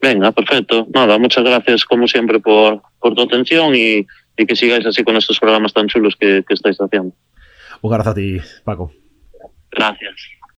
Venga, 0.00 0.32
perfecto. 0.32 0.86
Nada, 0.92 1.18
muchas 1.18 1.44
gracias 1.44 1.84
como 1.84 2.06
siempre 2.06 2.40
por, 2.40 2.82
por 2.98 3.14
tu 3.14 3.22
atención 3.22 3.74
y, 3.74 4.06
y 4.36 4.46
que 4.46 4.56
sigáis 4.56 4.86
así 4.86 5.04
con 5.04 5.16
estos 5.16 5.38
programas 5.38 5.72
tan 5.72 5.88
chulos 5.88 6.16
que 6.16 6.44
estáis 6.48 6.78
haciendo. 6.80 7.14
Un 7.82 7.92
abrazo 7.92 8.10
a 8.10 8.14
ti, 8.14 8.40
Paco. 8.64 8.92
Gracias. 9.70 10.39